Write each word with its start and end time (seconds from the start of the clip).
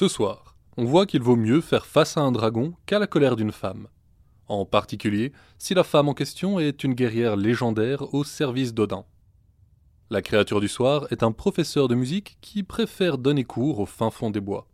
Ce 0.00 0.08
soir, 0.08 0.56
on 0.78 0.86
voit 0.86 1.04
qu'il 1.04 1.20
vaut 1.20 1.36
mieux 1.36 1.60
faire 1.60 1.84
face 1.84 2.16
à 2.16 2.22
un 2.22 2.32
dragon 2.32 2.72
qu'à 2.86 2.98
la 2.98 3.06
colère 3.06 3.36
d'une 3.36 3.52
femme. 3.52 3.86
En 4.48 4.64
particulier 4.64 5.30
si 5.58 5.74
la 5.74 5.84
femme 5.84 6.08
en 6.08 6.14
question 6.14 6.58
est 6.58 6.84
une 6.84 6.94
guerrière 6.94 7.36
légendaire 7.36 8.14
au 8.14 8.24
service 8.24 8.72
d'Odin. 8.72 9.04
La 10.08 10.22
créature 10.22 10.62
du 10.62 10.68
soir 10.68 11.06
est 11.10 11.22
un 11.22 11.32
professeur 11.32 11.86
de 11.86 11.94
musique 11.94 12.38
qui 12.40 12.62
préfère 12.62 13.18
donner 13.18 13.44
cours 13.44 13.78
au 13.78 13.84
fin 13.84 14.10
fond 14.10 14.30
des 14.30 14.40
bois. 14.40 14.69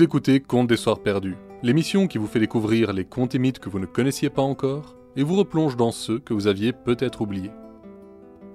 Vous 0.00 0.04
écoutez 0.04 0.40
Contes 0.40 0.66
des 0.66 0.78
Soirs 0.78 1.02
Perdus, 1.02 1.36
l'émission 1.62 2.06
qui 2.06 2.16
vous 2.16 2.26
fait 2.26 2.40
découvrir 2.40 2.94
les 2.94 3.04
contes 3.04 3.34
et 3.34 3.38
mythes 3.38 3.58
que 3.58 3.68
vous 3.68 3.78
ne 3.78 3.84
connaissiez 3.84 4.30
pas 4.30 4.40
encore 4.40 4.96
et 5.14 5.22
vous 5.22 5.36
replonge 5.36 5.76
dans 5.76 5.92
ceux 5.92 6.18
que 6.18 6.32
vous 6.32 6.46
aviez 6.46 6.72
peut-être 6.72 7.20
oubliés. 7.20 7.50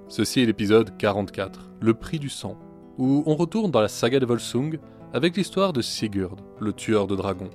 Ceci 0.08 0.40
est 0.40 0.46
l'épisode 0.46 0.96
44, 0.96 1.70
Le 1.80 1.94
prix 1.94 2.18
du 2.18 2.30
sang, 2.30 2.58
où 2.98 3.22
on 3.26 3.36
retourne 3.36 3.70
dans 3.70 3.80
la 3.80 3.86
saga 3.86 4.18
de 4.18 4.26
Volsung 4.26 4.80
avec 5.12 5.36
l'histoire 5.36 5.72
de 5.72 5.82
Sigurd, 5.82 6.34
le 6.58 6.72
tueur 6.72 7.06
de 7.06 7.14
dragons. 7.14 7.50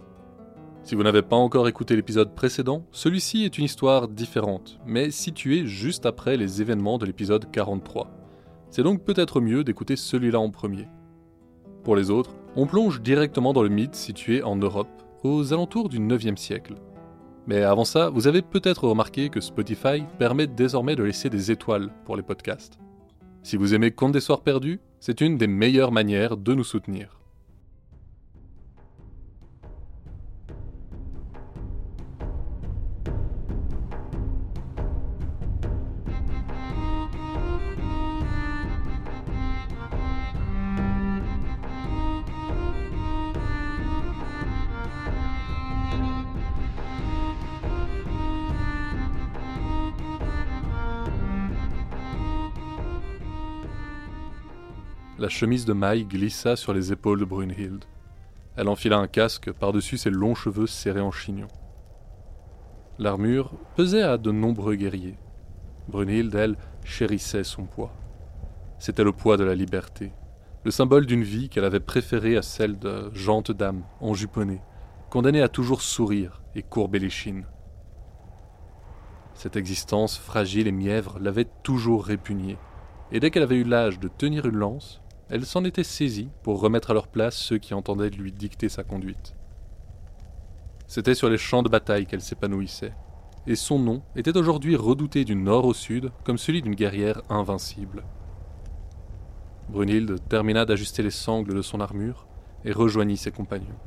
Si 0.84 0.96
vous 0.96 1.04
n'avez 1.04 1.22
pas 1.22 1.36
encore 1.36 1.68
écouté 1.68 1.98
l'épisode 1.98 2.34
précédent, 2.34 2.86
celui-ci 2.94 3.44
est 3.44 3.58
une 3.58 3.66
histoire 3.66 4.08
différente, 4.08 4.80
mais 4.86 5.12
située 5.12 5.66
juste 5.66 6.06
après 6.06 6.38
les 6.38 6.62
événements 6.62 6.98
de 6.98 7.06
l'épisode 7.06 7.52
43. 7.52 8.10
C'est 8.70 8.84
donc 8.84 9.04
peut-être 9.04 9.42
mieux 9.42 9.66
d'écouter 9.66 9.98
celui-là 9.98 10.40
en 10.40 10.50
premier. 10.50 10.88
Pour 11.84 11.98
les 11.98 12.10
autres, 12.10 12.36
on 12.56 12.66
plonge 12.66 13.02
directement 13.02 13.54
dans 13.54 13.64
le 13.64 13.70
mythe 13.70 13.96
situé 13.96 14.44
en 14.44 14.56
Europe, 14.56 15.04
aux 15.24 15.54
alentours 15.54 15.90
du 15.90 16.00
9e 16.00 16.38
siècle. 16.38 16.76
Mais 17.48 17.64
avant 17.64 17.86
ça, 17.86 18.10
vous 18.10 18.28
avez 18.28 18.42
peut-être 18.42 18.88
remarqué 18.88 19.30
que 19.30 19.42
Spotify 19.42 20.04
permet 20.20 20.48
désormais 20.48 20.96
de 20.96 21.04
laisser 21.04 21.30
des 21.30 21.52
étoiles 21.52 21.90
pour 22.06 22.16
les 22.16 22.24
podcasts. 22.24 22.78
Si 23.44 23.58
vous 23.58 23.74
aimez 23.74 23.92
Contes 23.92 24.12
des 24.12 24.20
Soirs 24.20 24.42
Perdus, 24.42 24.80
c'est 25.00 25.22
une 25.22 25.38
des 25.38 25.48
meilleures 25.48 25.92
manières 25.92 26.38
de 26.38 26.54
nous 26.54 26.64
soutenir. 26.64 27.21
La 55.22 55.30
chemise 55.30 55.66
de 55.66 55.74
maille 55.74 56.06
glissa 56.06 56.56
sur 56.56 56.74
les 56.74 56.92
épaules 56.92 57.20
de 57.20 57.26
Brunhild. 57.26 57.86
Elle 58.56 58.68
enfila 58.68 58.98
un 58.98 59.06
casque 59.06 59.52
par-dessus 59.52 60.00
ses 60.00 60.10
longs 60.10 60.34
cheveux 60.34 60.66
serrés 60.66 61.00
en 61.00 61.12
chignon. 61.12 61.48
L'armure 62.98 63.52
pesait 63.76 64.02
à 64.02 64.18
de 64.18 64.32
nombreux 64.32 64.74
guerriers. 64.74 65.20
Brunhild, 65.88 66.34
elle, 66.34 66.58
chérissait 66.84 67.44
son 67.44 67.66
poids. 67.66 67.94
C'était 68.80 69.04
le 69.04 69.12
poids 69.12 69.38
de 69.38 69.44
la 69.44 69.54
liberté, 69.54 70.12
le 70.64 70.72
symbole 70.72 71.06
d'une 71.06 71.22
vie 71.22 71.50
qu'elle 71.50 71.66
avait 71.66 71.80
préférée 71.80 72.36
à 72.36 72.42
celle 72.42 72.80
de 72.80 73.12
jante 73.14 73.52
dame, 73.52 73.84
enjuponnée, 74.00 74.64
condamnée 75.12 75.44
à 75.44 75.50
toujours 75.50 75.84
sourire 75.84 76.42
et 76.56 76.64
courber 76.64 76.98
les. 76.98 77.12
Cette 79.36 79.56
existence 79.56 80.18
fragile 80.18 80.66
et 80.66 80.72
mièvre 80.72 81.20
l'avait 81.20 81.50
toujours 81.62 82.06
répugnée, 82.06 82.58
et 83.12 83.20
dès 83.20 83.30
qu'elle 83.30 83.44
avait 83.44 83.58
eu 83.58 83.64
l'âge 83.66 84.00
de 84.00 84.08
tenir 84.08 84.48
une 84.48 84.58
lance, 84.58 85.01
elle 85.32 85.46
s'en 85.46 85.64
était 85.64 85.86
saisie 85.86 86.28
pour 86.44 86.60
remettre 86.60 86.92
à 86.92 86.94
leur 86.94 87.08
place 87.08 87.38
ceux 87.38 87.58
qui 87.58 87.74
entendaient 87.74 88.10
lui 88.10 88.34
dicter 88.34 88.68
sa 88.68 88.84
conduite. 88.84 89.34
C'était 90.88 91.16
sur 91.16 91.30
les 91.30 91.38
champs 91.38 91.64
de 91.64 91.70
bataille 91.70 92.06
qu'elle 92.06 92.22
s'épanouissait, 92.22 92.94
et 93.48 93.56
son 93.56 93.80
nom 93.80 94.04
était 94.18 94.36
aujourd'hui 94.36 94.76
redouté 94.76 95.24
du 95.24 95.36
nord 95.36 95.64
au 95.64 95.74
sud 95.74 96.12
comme 96.26 96.38
celui 96.38 96.62
d'une 96.62 96.76
guerrière 96.76 97.22
invincible. 97.30 98.04
Brunhilde 99.70 100.20
termina 100.28 100.66
d'ajuster 100.66 101.02
les 101.02 101.12
sangles 101.12 101.56
de 101.56 101.62
son 101.62 101.80
armure 101.80 102.28
et 102.66 102.74
rejoignit 102.74 103.16
ses 103.16 103.32
compagnons. 103.32 103.80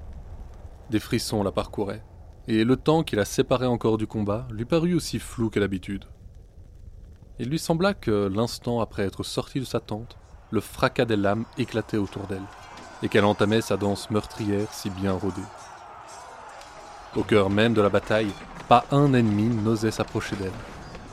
Des 0.88 0.98
frissons 0.98 1.42
la 1.42 1.52
parcouraient, 1.52 2.02
et 2.48 2.64
le 2.64 2.76
temps 2.76 3.02
qui 3.02 3.16
la 3.16 3.26
séparait 3.26 3.66
encore 3.66 3.98
du 3.98 4.06
combat 4.06 4.48
lui 4.50 4.64
parut 4.64 4.94
aussi 4.94 5.18
flou 5.18 5.50
que 5.50 5.60
l'habitude. 5.60 6.06
Il 7.38 7.50
lui 7.50 7.58
sembla 7.58 7.92
que, 7.92 8.28
l'instant 8.28 8.80
après 8.80 9.02
être 9.02 9.24
sortie 9.24 9.60
de 9.60 9.66
sa 9.66 9.80
tente, 9.80 10.16
le 10.50 10.60
fracas 10.60 11.04
des 11.04 11.16
lames 11.16 11.44
éclatait 11.58 11.96
autour 11.96 12.26
d'elle, 12.26 12.44
et 13.02 13.08
qu'elle 13.08 13.24
entamait 13.24 13.60
sa 13.60 13.76
danse 13.76 14.10
meurtrière 14.10 14.72
si 14.72 14.90
bien 14.90 15.12
rodée. 15.12 15.42
Au 17.16 17.22
cœur 17.22 17.50
même 17.50 17.74
de 17.74 17.82
la 17.82 17.88
bataille, 17.88 18.32
pas 18.68 18.84
un 18.90 19.12
ennemi 19.14 19.44
n'osait 19.44 19.90
s'approcher 19.90 20.36
d'elle, 20.36 20.52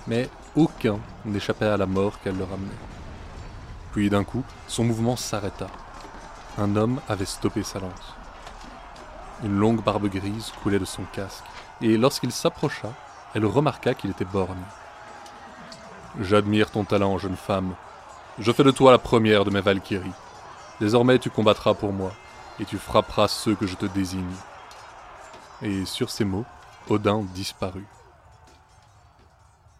mais 0.07 0.29
aucun 0.55 0.99
n'échappait 1.25 1.65
à 1.65 1.77
la 1.77 1.85
mort 1.85 2.19
qu'elle 2.19 2.37
leur 2.37 2.51
amenait. 2.51 2.71
Puis 3.91 4.09
d'un 4.09 4.23
coup, 4.23 4.43
son 4.67 4.83
mouvement 4.83 5.15
s'arrêta. 5.15 5.67
Un 6.57 6.75
homme 6.75 7.01
avait 7.07 7.25
stoppé 7.25 7.63
sa 7.63 7.79
lance. 7.79 8.15
Une 9.43 9.57
longue 9.57 9.83
barbe 9.83 10.07
grise 10.07 10.51
coulait 10.61 10.79
de 10.79 10.85
son 10.85 11.03
casque, 11.13 11.43
et 11.81 11.97
lorsqu'il 11.97 12.31
s'approcha, 12.31 12.89
elle 13.33 13.45
remarqua 13.45 13.93
qu'il 13.93 14.11
était 14.11 14.25
borgne. 14.25 14.63
J'admire 16.19 16.69
ton 16.69 16.83
talent, 16.83 17.17
jeune 17.17 17.37
femme, 17.37 17.73
je 18.39 18.51
fais 18.51 18.63
de 18.63 18.71
toi 18.71 18.91
la 18.91 18.97
première 18.97 19.45
de 19.45 19.51
mes 19.51 19.61
Valkyries. 19.61 20.11
Désormais 20.79 21.19
tu 21.19 21.29
combattras 21.29 21.73
pour 21.73 21.93
moi, 21.93 22.11
et 22.59 22.65
tu 22.65 22.77
frapperas 22.77 23.27
ceux 23.27 23.55
que 23.55 23.67
je 23.67 23.75
te 23.75 23.85
désigne. 23.85 24.35
Et 25.61 25.85
sur 25.85 26.09
ces 26.09 26.25
mots, 26.25 26.45
Odin 26.89 27.23
disparut. 27.33 27.87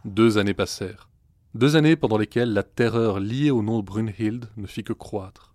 Deux 0.05 0.37
années 0.37 0.53
passèrent. 0.53 1.09
Deux 1.53 1.75
années 1.75 1.95
pendant 1.95 2.17
lesquelles 2.17 2.53
la 2.53 2.63
terreur 2.63 3.19
liée 3.19 3.51
au 3.51 3.61
nom 3.61 3.79
de 3.79 3.85
Brunhild 3.85 4.49
ne 4.57 4.67
fit 4.67 4.83
que 4.83 4.93
croître. 4.93 5.53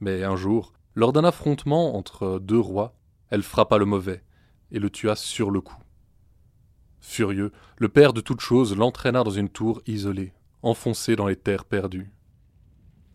Mais 0.00 0.22
un 0.22 0.36
jour, 0.36 0.72
lors 0.94 1.12
d'un 1.12 1.24
affrontement 1.24 1.96
entre 1.96 2.38
deux 2.38 2.58
rois, 2.58 2.94
elle 3.30 3.42
frappa 3.42 3.78
le 3.78 3.84
mauvais 3.84 4.22
et 4.70 4.78
le 4.78 4.90
tua 4.90 5.16
sur 5.16 5.50
le 5.50 5.60
coup. 5.60 5.78
Furieux, 7.00 7.52
le 7.76 7.88
père 7.88 8.12
de 8.12 8.20
toutes 8.20 8.40
choses 8.40 8.76
l'entraîna 8.76 9.24
dans 9.24 9.30
une 9.30 9.48
tour 9.48 9.82
isolée, 9.86 10.32
enfoncée 10.62 11.16
dans 11.16 11.26
les 11.26 11.36
terres 11.36 11.64
perdues. 11.64 12.13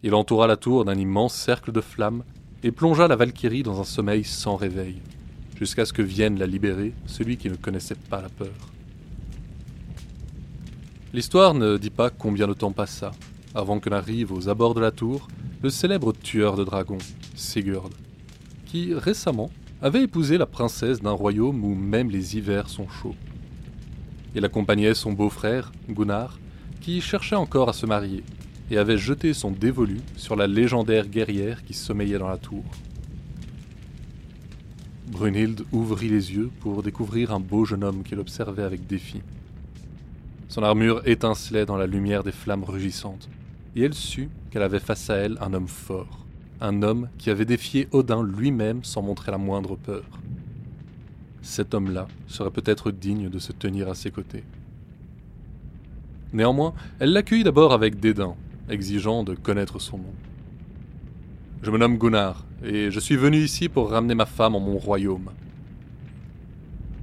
Il 0.02 0.16
entoura 0.16 0.48
la 0.48 0.56
tour 0.56 0.86
d'un 0.86 0.98
immense 0.98 1.34
cercle 1.34 1.74
de 1.74 1.82
flammes 1.82 2.24
et 2.64 2.72
plongea 2.72 3.10
la 3.10 3.18
Valkyrie 3.18 3.64
dans 3.64 3.82
un 3.82 3.84
sommeil 3.84 4.24
sans 4.24 4.56
réveil, 4.56 5.02
jusqu'à 5.58 5.84
ce 5.84 5.92
que 5.92 6.02
vienne 6.02 6.40
la 6.40 6.48
libérer 6.48 6.94
celui 7.06 7.36
qui 7.36 7.50
ne 7.50 7.56
connaissait 7.56 7.96
pas 7.96 8.22
la 8.22 8.30
peur. 8.30 8.54
L'histoire 11.14 11.54
ne 11.54 11.78
dit 11.78 11.90
pas 11.90 12.10
combien 12.12 12.48
de 12.48 12.54
temps 12.54 12.72
passa 12.72 13.12
avant 13.54 13.80
que 13.80 13.90
n'arrive 13.90 14.32
aux 14.32 14.48
abords 14.48 14.74
de 14.74 14.80
la 14.80 14.92
tour 14.92 15.28
le 15.62 15.70
célèbre 15.70 16.14
tueur 16.14 16.56
de 16.56 16.64
dragons, 16.64 16.98
Sigurd, 17.36 17.90
qui 18.68 18.94
récemment 18.94 19.50
avait 19.81 20.04
épousé 20.04 20.38
la 20.38 20.46
princesse 20.46 21.02
d'un 21.02 21.12
royaume 21.12 21.66
où 21.66 21.76
même 21.76 22.10
les 22.10 22.38
hivers 22.38 22.70
sont 22.70 22.88
chauds. 22.88 23.16
Il 24.34 24.46
accompagnait 24.46 24.94
son 24.94 25.12
beau-frère, 25.12 25.74
Gunnar, 25.90 26.40
qui 26.80 27.02
cherchait 27.02 27.36
encore 27.36 27.68
à 27.68 27.74
se 27.74 27.86
marier 27.86 28.24
et 28.72 28.78
avait 28.78 28.97
jeté 28.97 29.34
son 29.34 29.52
dévolu 29.52 29.97
sur 30.16 30.35
la 30.35 30.47
légendaire 30.47 31.07
guerrière 31.07 31.63
qui 31.63 31.74
sommeillait 31.74 32.19
dans 32.19 32.30
la 32.30 32.38
tour. 32.38 32.63
Brunhild 35.07 35.63
ouvrit 35.71 36.10
les 36.10 36.33
yeux 36.33 36.51
pour 36.60 36.83
découvrir 36.83 37.33
un 37.33 37.39
beau 37.39 37.66
jeune 37.66 37.83
homme 37.83 38.04
qu'elle 38.04 38.19
observait 38.19 38.63
avec 38.63 38.86
défi. 38.86 39.21
Son 40.50 40.63
armure 40.63 41.01
étincelait 41.07 41.66
dans 41.66 41.77
la 41.77 41.88
lumière 41.88 42.24
des 42.24 42.31
flammes 42.31 42.63
rugissantes, 42.63 43.30
et 43.75 43.83
elle 43.83 43.94
sut 43.94 44.30
qu'elle 44.51 44.62
avait 44.62 44.80
face 44.80 45.10
à 45.10 45.15
elle 45.15 45.38
un 45.42 45.54
homme 45.54 45.68
fort, 45.68 46.25
un 46.62 46.83
homme 46.83 47.10
qui 47.18 47.30
avait 47.30 47.45
défié 47.45 47.88
Odin 47.92 48.24
lui-même 48.24 48.83
sans 48.83 49.01
montrer 49.01 49.31
la 49.31 49.38
moindre 49.38 49.75
peur. 49.75 50.06
Cet 51.42 51.74
homme-là 51.74 52.07
serait 52.27 52.51
peut-être 52.51 52.92
digne 52.92 53.30
de 53.30 53.39
se 53.39 53.51
tenir 53.51 53.89
à 53.89 53.95
ses 53.95 54.12
côtés. 54.12 54.44
Néanmoins, 56.33 56.74
elle 57.00 57.13
l'accueillit 57.13 57.44
d'abord 57.44 57.74
avec 57.74 58.00
dédain, 58.00 58.36
exigeant 58.69 59.24
de 59.24 59.36
connaître 59.36 59.80
son 59.80 59.98
nom. 59.98 60.13
Je 61.62 61.71
me 61.71 61.77
nomme 61.77 61.98
Gunnar, 61.98 62.45
et 62.63 62.89
je 62.92 63.00
suis 63.00 63.18
venu 63.18 63.38
ici 63.38 63.68
pour 63.68 63.89
ramener 63.89 64.16
ma 64.16 64.25
femme 64.25 64.56
en 64.56 64.60
mon 64.60 64.77
royaume. 64.77 65.31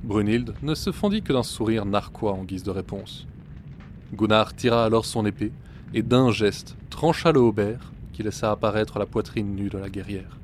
Brunhild 0.02 0.54
ne 0.62 0.74
se 0.74 0.92
fondit 0.92 1.22
que 1.22 1.32
d'un 1.32 1.42
sourire 1.42 1.84
narquois 1.84 2.32
en 2.32 2.44
guise 2.44 2.62
de 2.62 2.70
réponse. 2.70 3.26
Gunnar 4.14 4.54
tira 4.54 4.84
alors 4.84 5.04
son 5.04 5.26
épée, 5.26 5.52
et 5.92 6.02
d'un 6.02 6.30
geste 6.30 6.76
trancha 6.90 7.32
le 7.32 7.40
haubert 7.40 7.92
qui 8.12 8.22
laissa 8.22 8.50
apparaître 8.50 8.98
la 8.98 9.06
poitrine 9.06 9.54
nue 9.54 9.68
de 9.68 9.78
la 9.78 9.90
guerrière. 9.90 10.38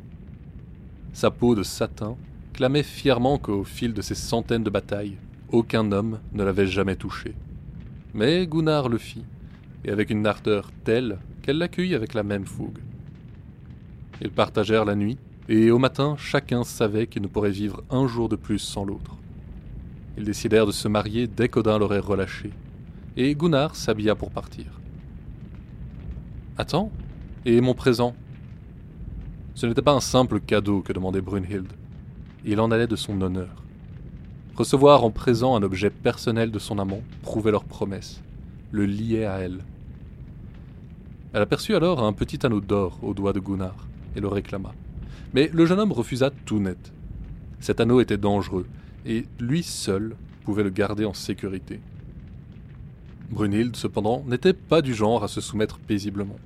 Sa 1.12 1.30
peau 1.30 1.54
de 1.54 1.62
satin 1.62 2.16
clamait 2.52 2.82
fièrement 2.82 3.38
qu'au 3.38 3.64
fil 3.64 3.94
de 3.94 4.02
ces 4.02 4.14
centaines 4.14 4.64
de 4.64 4.70
batailles, 4.70 5.16
aucun 5.50 5.90
homme 5.92 6.18
ne 6.32 6.44
l'avait 6.44 6.66
jamais 6.66 6.96
touché. 6.96 7.34
Mais 8.14 8.46
Gunnar 8.46 8.88
le 8.88 8.98
fit, 8.98 9.25
et 9.84 9.90
avec 9.90 10.11
une 10.11 10.26
ardeur 10.26 10.70
telle 10.84 11.19
qu'elle 11.43 11.58
l'accueillit 11.58 11.94
avec 11.94 12.14
la 12.14 12.23
même 12.23 12.46
fougue. 12.46 12.79
Ils 14.20 14.31
partagèrent 14.31 14.84
la 14.84 14.94
nuit, 14.94 15.19
et 15.49 15.70
au 15.70 15.79
matin, 15.79 16.14
chacun 16.17 16.62
savait 16.62 17.08
qu'il 17.08 17.23
ne 17.23 17.26
pourrait 17.26 17.50
vivre 17.50 17.82
un 17.90 18.06
jour 18.06 18.29
de 18.29 18.37
plus 18.37 18.61
sans 18.61 18.84
l'autre. 18.84 19.17
Ils 20.17 20.25
décidèrent 20.25 20.67
de 20.67 20.73
se 20.73 20.88
marier 20.88 21.26
dès 21.26 21.49
qu'Odin 21.49 21.79
l'aurait 21.79 21.99
relâché, 21.99 22.50
et 23.17 23.34
Gunnar 23.34 23.75
s'habilla 23.75 24.14
pour 24.14 24.31
partir. 24.31 24.67
Attends, 26.56 26.93
et 27.44 27.61
mon 27.61 27.75
présent? 27.75 28.14
Ce 29.55 29.67
n'était 29.67 29.82
pas 29.82 29.93
un 29.93 30.00
simple 30.00 30.38
cadeau 30.40 30.81
que 30.81 30.93
demandait 30.93 31.20
Brunhild. 31.20 31.67
Il 32.44 32.61
en 32.61 32.70
allait 32.70 32.87
de 32.87 32.96
son 32.96 33.20
honneur. 33.20 33.62
Recevoir 34.55 35.02
en 35.02 35.11
présent 35.11 35.56
un 35.56 35.62
objet 35.62 35.90
personnel 35.90 36.50
de 36.50 36.58
son 36.58 36.78
amant 36.78 37.00
prouvait 37.23 37.50
leur 37.50 37.64
promesse, 37.64 38.23
le 38.70 38.87
liait 38.87 39.25
à 39.25 39.38
elle. 39.38 39.61
Elle 41.32 41.43
aperçut 41.43 41.75
alors 41.75 42.05
un 42.05 42.12
petit 42.12 42.44
anneau 42.44 42.61
d'or 42.61 42.99
au 43.02 43.14
doigt 43.14 43.32
de 43.32 43.40
Gunnar 43.40 43.87
et 44.14 44.20
le 44.20 44.29
réclama. 44.29 44.75
Mais 45.32 45.49
le 45.52 45.64
jeune 45.64 45.81
homme 45.81 45.93
refusa 45.93 46.31
tout 46.31 46.58
net. 46.58 46.93
Cet 47.58 47.81
anneau 47.81 48.00
était 48.00 48.19
dangereux, 48.19 48.67
et 49.06 49.25
lui 49.40 49.62
seul 49.62 50.17
pouvait 50.44 50.62
le 50.62 50.70
garder 50.70 51.05
en 51.05 51.14
sécurité. 51.14 51.81
Brunhild, 53.31 53.76
cependant, 53.76 54.23
n'était 54.26 54.52
pas 54.52 54.82
du 54.82 54.94
genre 54.94 55.25
à 55.25 55.29
se 55.29 55.40
soumettre 55.40 55.79
paisiblement, 55.79 56.38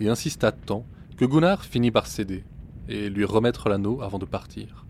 et 0.00 0.08
insista 0.08 0.52
tant 0.52 0.84
que 1.16 1.24
Gunnar 1.24 1.64
finit 1.64 1.90
par 1.90 2.06
céder, 2.06 2.44
et 2.88 3.08
lui 3.08 3.24
remettre 3.24 3.70
l'anneau 3.70 4.02
avant 4.02 4.18
de 4.18 4.26
partir. 4.26 4.84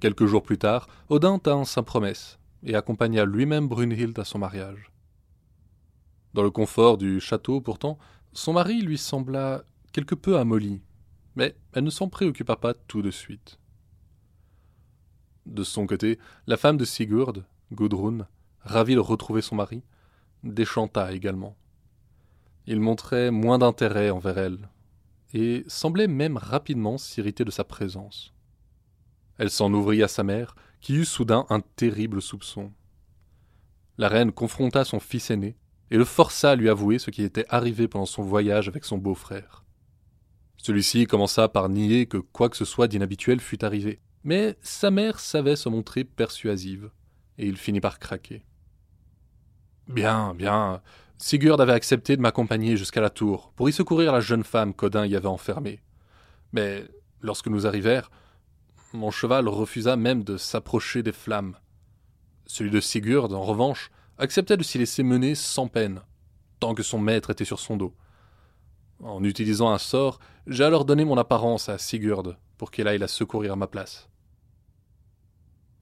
Quelques 0.00 0.26
jours 0.26 0.42
plus 0.42 0.58
tard, 0.58 0.88
Odin 1.08 1.38
tint 1.38 1.64
sa 1.64 1.82
promesse, 1.82 2.38
et 2.64 2.74
accompagna 2.74 3.24
lui-même 3.24 3.68
Brunhild 3.68 4.18
à 4.18 4.24
son 4.24 4.38
mariage. 4.38 4.91
Dans 6.34 6.42
le 6.42 6.50
confort 6.50 6.96
du 6.96 7.20
château, 7.20 7.60
pourtant, 7.60 7.98
son 8.32 8.54
mari 8.54 8.80
lui 8.80 8.96
sembla 8.96 9.64
quelque 9.92 10.14
peu 10.14 10.38
amolli, 10.38 10.80
mais 11.36 11.54
elle 11.72 11.84
ne 11.84 11.90
s'en 11.90 12.08
préoccupa 12.08 12.56
pas 12.56 12.74
tout 12.74 13.02
de 13.02 13.10
suite. 13.10 13.58
De 15.44 15.64
son 15.64 15.86
côté, 15.86 16.18
la 16.46 16.56
femme 16.56 16.76
de 16.76 16.84
Sigurd, 16.84 17.44
Gudrun, 17.72 18.26
ravie 18.60 18.94
de 18.94 19.00
retrouver 19.00 19.42
son 19.42 19.56
mari, 19.56 19.82
déchanta 20.44 21.12
également. 21.12 21.56
Il 22.66 22.80
montrait 22.80 23.30
moins 23.30 23.58
d'intérêt 23.58 24.10
envers 24.10 24.38
elle, 24.38 24.68
et 25.34 25.64
semblait 25.66 26.08
même 26.08 26.36
rapidement 26.36 26.96
s'irriter 26.96 27.44
de 27.44 27.50
sa 27.50 27.64
présence. 27.64 28.32
Elle 29.36 29.50
s'en 29.50 29.72
ouvrit 29.72 30.02
à 30.02 30.08
sa 30.08 30.22
mère, 30.22 30.54
qui 30.80 30.94
eut 30.94 31.04
soudain 31.04 31.46
un 31.50 31.60
terrible 31.60 32.22
soupçon. 32.22 32.72
La 33.98 34.08
reine 34.08 34.32
confronta 34.32 34.84
son 34.84 35.00
fils 35.00 35.30
aîné 35.30 35.56
et 35.92 35.98
le 35.98 36.06
força 36.06 36.52
à 36.52 36.56
lui 36.56 36.70
avouer 36.70 36.98
ce 36.98 37.10
qui 37.10 37.22
était 37.22 37.44
arrivé 37.50 37.86
pendant 37.86 38.06
son 38.06 38.22
voyage 38.22 38.66
avec 38.66 38.86
son 38.86 38.96
beau-frère. 38.96 39.62
Celui-ci 40.56 41.06
commença 41.06 41.48
par 41.48 41.68
nier 41.68 42.06
que 42.06 42.16
quoi 42.16 42.48
que 42.48 42.56
ce 42.56 42.64
soit 42.64 42.88
d'inhabituel 42.88 43.40
fût 43.40 43.62
arrivé, 43.62 44.00
mais 44.24 44.56
sa 44.62 44.90
mère 44.90 45.20
savait 45.20 45.54
se 45.54 45.68
montrer 45.68 46.04
persuasive, 46.04 46.90
et 47.36 47.46
il 47.46 47.58
finit 47.58 47.82
par 47.82 47.98
craquer. 47.98 48.42
Bien, 49.86 50.32
bien. 50.32 50.80
Sigurd 51.18 51.60
avait 51.60 51.72
accepté 51.72 52.16
de 52.16 52.22
m'accompagner 52.22 52.78
jusqu'à 52.78 53.02
la 53.02 53.10
tour 53.10 53.52
pour 53.54 53.68
y 53.68 53.72
secourir 53.74 54.12
la 54.12 54.20
jeune 54.20 54.44
femme 54.44 54.72
qu'Odin 54.72 55.04
y 55.04 55.14
avait 55.14 55.26
enfermée. 55.26 55.82
Mais 56.54 56.86
lorsque 57.20 57.48
nous 57.48 57.66
arrivèrent, 57.66 58.10
mon 58.94 59.10
cheval 59.10 59.46
refusa 59.46 59.96
même 59.96 60.24
de 60.24 60.38
s'approcher 60.38 61.02
des 61.02 61.12
flammes. 61.12 61.54
Celui 62.46 62.70
de 62.70 62.80
Sigurd, 62.80 63.34
en 63.34 63.42
revanche, 63.42 63.90
acceptait 64.18 64.56
de 64.56 64.62
s'y 64.62 64.78
laisser 64.78 65.02
mener 65.02 65.34
sans 65.34 65.68
peine, 65.68 66.02
tant 66.60 66.74
que 66.74 66.82
son 66.82 66.98
maître 66.98 67.30
était 67.30 67.44
sur 67.44 67.60
son 67.60 67.76
dos. 67.76 67.94
En 69.02 69.24
utilisant 69.24 69.70
un 69.70 69.78
sort, 69.78 70.20
j'ai 70.46 70.64
alors 70.64 70.84
donné 70.84 71.04
mon 71.04 71.18
apparence 71.18 71.68
à 71.68 71.78
Sigurd 71.78 72.36
pour 72.56 72.70
qu'elle 72.70 72.88
aille 72.88 72.98
la 72.98 73.08
secourir 73.08 73.52
à 73.52 73.56
ma 73.56 73.66
place. 73.66 74.08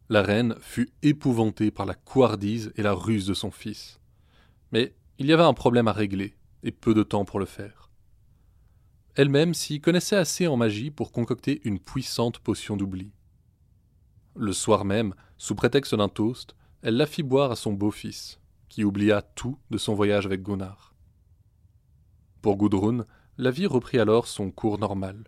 La 0.09 0.23
reine 0.23 0.57
fut 0.61 0.91
épouvantée 1.03 1.71
par 1.71 1.87
la 1.87 1.95
couardise 1.95 2.73
et 2.77 2.83
la 2.83 2.95
ruse 2.95 3.27
de 3.27 3.35
son 3.35 3.51
fils. 3.51 4.01
Mais 4.73 4.95
il 5.19 5.27
y 5.27 5.33
avait 5.33 5.43
un 5.43 5.55
problème 5.55 5.87
à 5.87 5.93
régler, 5.93 6.35
et 6.63 6.73
peu 6.73 6.95
de 6.95 7.03
temps 7.03 7.25
pour 7.25 7.39
le 7.39 7.47
faire. 7.47 7.91
Elle-même 9.15 9.55
s'y 9.55 9.81
connaissait 9.81 10.17
assez 10.17 10.47
en 10.47 10.57
magie 10.57 10.91
pour 10.91 11.13
concocter 11.13 11.61
une 11.65 11.79
puissante 11.79 12.39
potion 12.39 12.77
d'oubli. 12.77 13.13
Le 14.35 14.53
soir 14.53 14.85
même, 14.85 15.15
sous 15.37 15.55
prétexte 15.55 15.95
d'un 15.95 16.09
toast, 16.09 16.55
elle 16.83 16.97
la 16.97 17.07
fit 17.07 17.23
boire 17.23 17.51
à 17.51 17.57
son 17.57 17.73
beau-fils, 17.73 18.41
qui 18.69 18.85
oublia 18.85 19.23
tout 19.23 19.59
de 19.71 19.79
son 19.79 19.95
voyage 19.95 20.27
avec 20.27 20.43
Gunnar. 20.43 20.95
Pour 22.41 22.57
Gudrun, 22.57 23.05
la 23.37 23.51
vie 23.51 23.67
reprit 23.67 23.99
alors 23.99 24.27
son 24.27 24.51
cours 24.51 24.79
normal, 24.79 25.25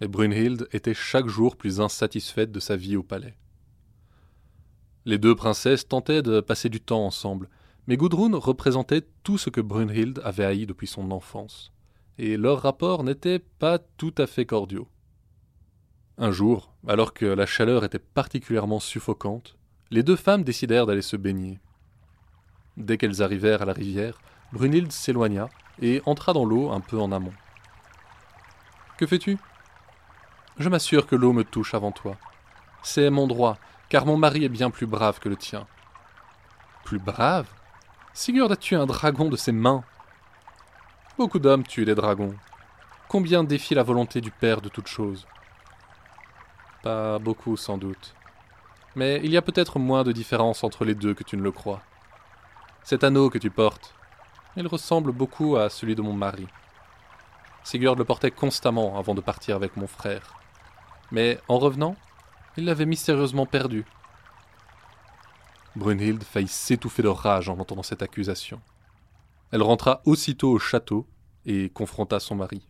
mais 0.00 0.08
Brunhild 0.08 0.68
était 0.72 0.94
chaque 0.94 1.28
jour 1.28 1.56
plus 1.56 1.80
insatisfaite 1.80 2.52
de 2.52 2.60
sa 2.60 2.76
vie 2.76 2.96
au 2.96 3.02
palais. 3.02 3.36
Les 5.04 5.18
deux 5.18 5.34
princesses 5.34 5.88
tentaient 5.88 6.22
de 6.22 6.40
passer 6.40 6.68
du 6.68 6.80
temps 6.80 7.04
ensemble, 7.04 7.48
mais 7.86 7.96
Gudrun 7.96 8.36
représentait 8.36 9.06
tout 9.22 9.38
ce 9.38 9.50
que 9.50 9.60
Brunhild 9.60 10.20
avait 10.24 10.44
haï 10.44 10.66
depuis 10.66 10.86
son 10.86 11.10
enfance, 11.10 11.72
et 12.16 12.36
leurs 12.36 12.62
rapports 12.62 13.04
n'étaient 13.04 13.38
pas 13.38 13.78
tout 13.78 14.14
à 14.18 14.26
fait 14.26 14.46
cordiaux. 14.46 14.88
Un 16.16 16.30
jour, 16.30 16.74
alors 16.86 17.14
que 17.14 17.26
la 17.26 17.46
chaleur 17.46 17.84
était 17.84 17.98
particulièrement 17.98 18.80
suffocante, 18.80 19.57
les 19.90 20.02
deux 20.02 20.16
femmes 20.16 20.42
décidèrent 20.42 20.86
d'aller 20.86 21.02
se 21.02 21.16
baigner. 21.16 21.58
Dès 22.76 22.98
qu'elles 22.98 23.22
arrivèrent 23.22 23.62
à 23.62 23.64
la 23.64 23.72
rivière, 23.72 24.18
Brunhild 24.52 24.92
s'éloigna 24.92 25.48
et 25.80 26.02
entra 26.04 26.32
dans 26.32 26.44
l'eau 26.44 26.70
un 26.70 26.80
peu 26.80 26.98
en 27.00 27.10
amont. 27.10 27.32
Que 28.98 29.06
fais-tu 29.06 29.38
Je 30.58 30.68
m'assure 30.68 31.06
que 31.06 31.16
l'eau 31.16 31.32
me 31.32 31.44
touche 31.44 31.74
avant 31.74 31.92
toi. 31.92 32.16
C'est 32.82 33.08
mon 33.10 33.26
droit, 33.26 33.56
car 33.88 34.04
mon 34.04 34.16
mari 34.16 34.44
est 34.44 34.50
bien 34.50 34.70
plus 34.70 34.86
brave 34.86 35.20
que 35.20 35.28
le 35.28 35.36
tien. 35.36 35.66
Plus 36.84 36.98
brave 36.98 37.46
Sigurd 38.12 38.52
a 38.52 38.56
tué 38.56 38.76
un 38.76 38.86
dragon 38.86 39.28
de 39.28 39.36
ses 39.36 39.52
mains. 39.52 39.84
Beaucoup 41.16 41.38
d'hommes 41.38 41.66
tuent 41.66 41.84
des 41.84 41.94
dragons. 41.94 42.34
Combien 43.08 43.42
défient 43.42 43.74
la 43.74 43.82
volonté 43.82 44.20
du 44.20 44.30
Père 44.30 44.60
de 44.60 44.68
toutes 44.68 44.88
choses 44.88 45.26
Pas 46.82 47.18
beaucoup, 47.18 47.56
sans 47.56 47.78
doute 47.78 48.14
mais 48.96 49.20
il 49.22 49.30
y 49.30 49.36
a 49.36 49.42
peut-être 49.42 49.78
moins 49.78 50.04
de 50.04 50.12
différence 50.12 50.64
entre 50.64 50.84
les 50.84 50.94
deux 50.94 51.14
que 51.14 51.24
tu 51.24 51.36
ne 51.36 51.42
le 51.42 51.52
crois. 51.52 51.82
Cet 52.84 53.04
anneau 53.04 53.30
que 53.30 53.38
tu 53.38 53.50
portes, 53.50 53.94
il 54.56 54.66
ressemble 54.66 55.12
beaucoup 55.12 55.56
à 55.56 55.68
celui 55.68 55.94
de 55.94 56.02
mon 56.02 56.12
mari. 56.12 56.46
Sigurd 57.64 57.96
le 57.96 58.04
portait 58.04 58.30
constamment 58.30 58.98
avant 58.98 59.14
de 59.14 59.20
partir 59.20 59.56
avec 59.56 59.76
mon 59.76 59.86
frère. 59.86 60.34
Mais 61.10 61.38
en 61.48 61.58
revenant, 61.58 61.96
il 62.56 62.64
l'avait 62.64 62.86
mystérieusement 62.86 63.46
perdu. 63.46 63.84
Brunhild 65.76 66.24
faillit 66.24 66.48
s'étouffer 66.48 67.02
de 67.02 67.08
rage 67.08 67.48
en 67.48 67.58
entendant 67.58 67.82
cette 67.82 68.02
accusation. 68.02 68.60
Elle 69.52 69.62
rentra 69.62 70.02
aussitôt 70.04 70.50
au 70.50 70.58
château 70.58 71.06
et 71.46 71.70
confronta 71.70 72.20
son 72.20 72.34
mari, 72.34 72.66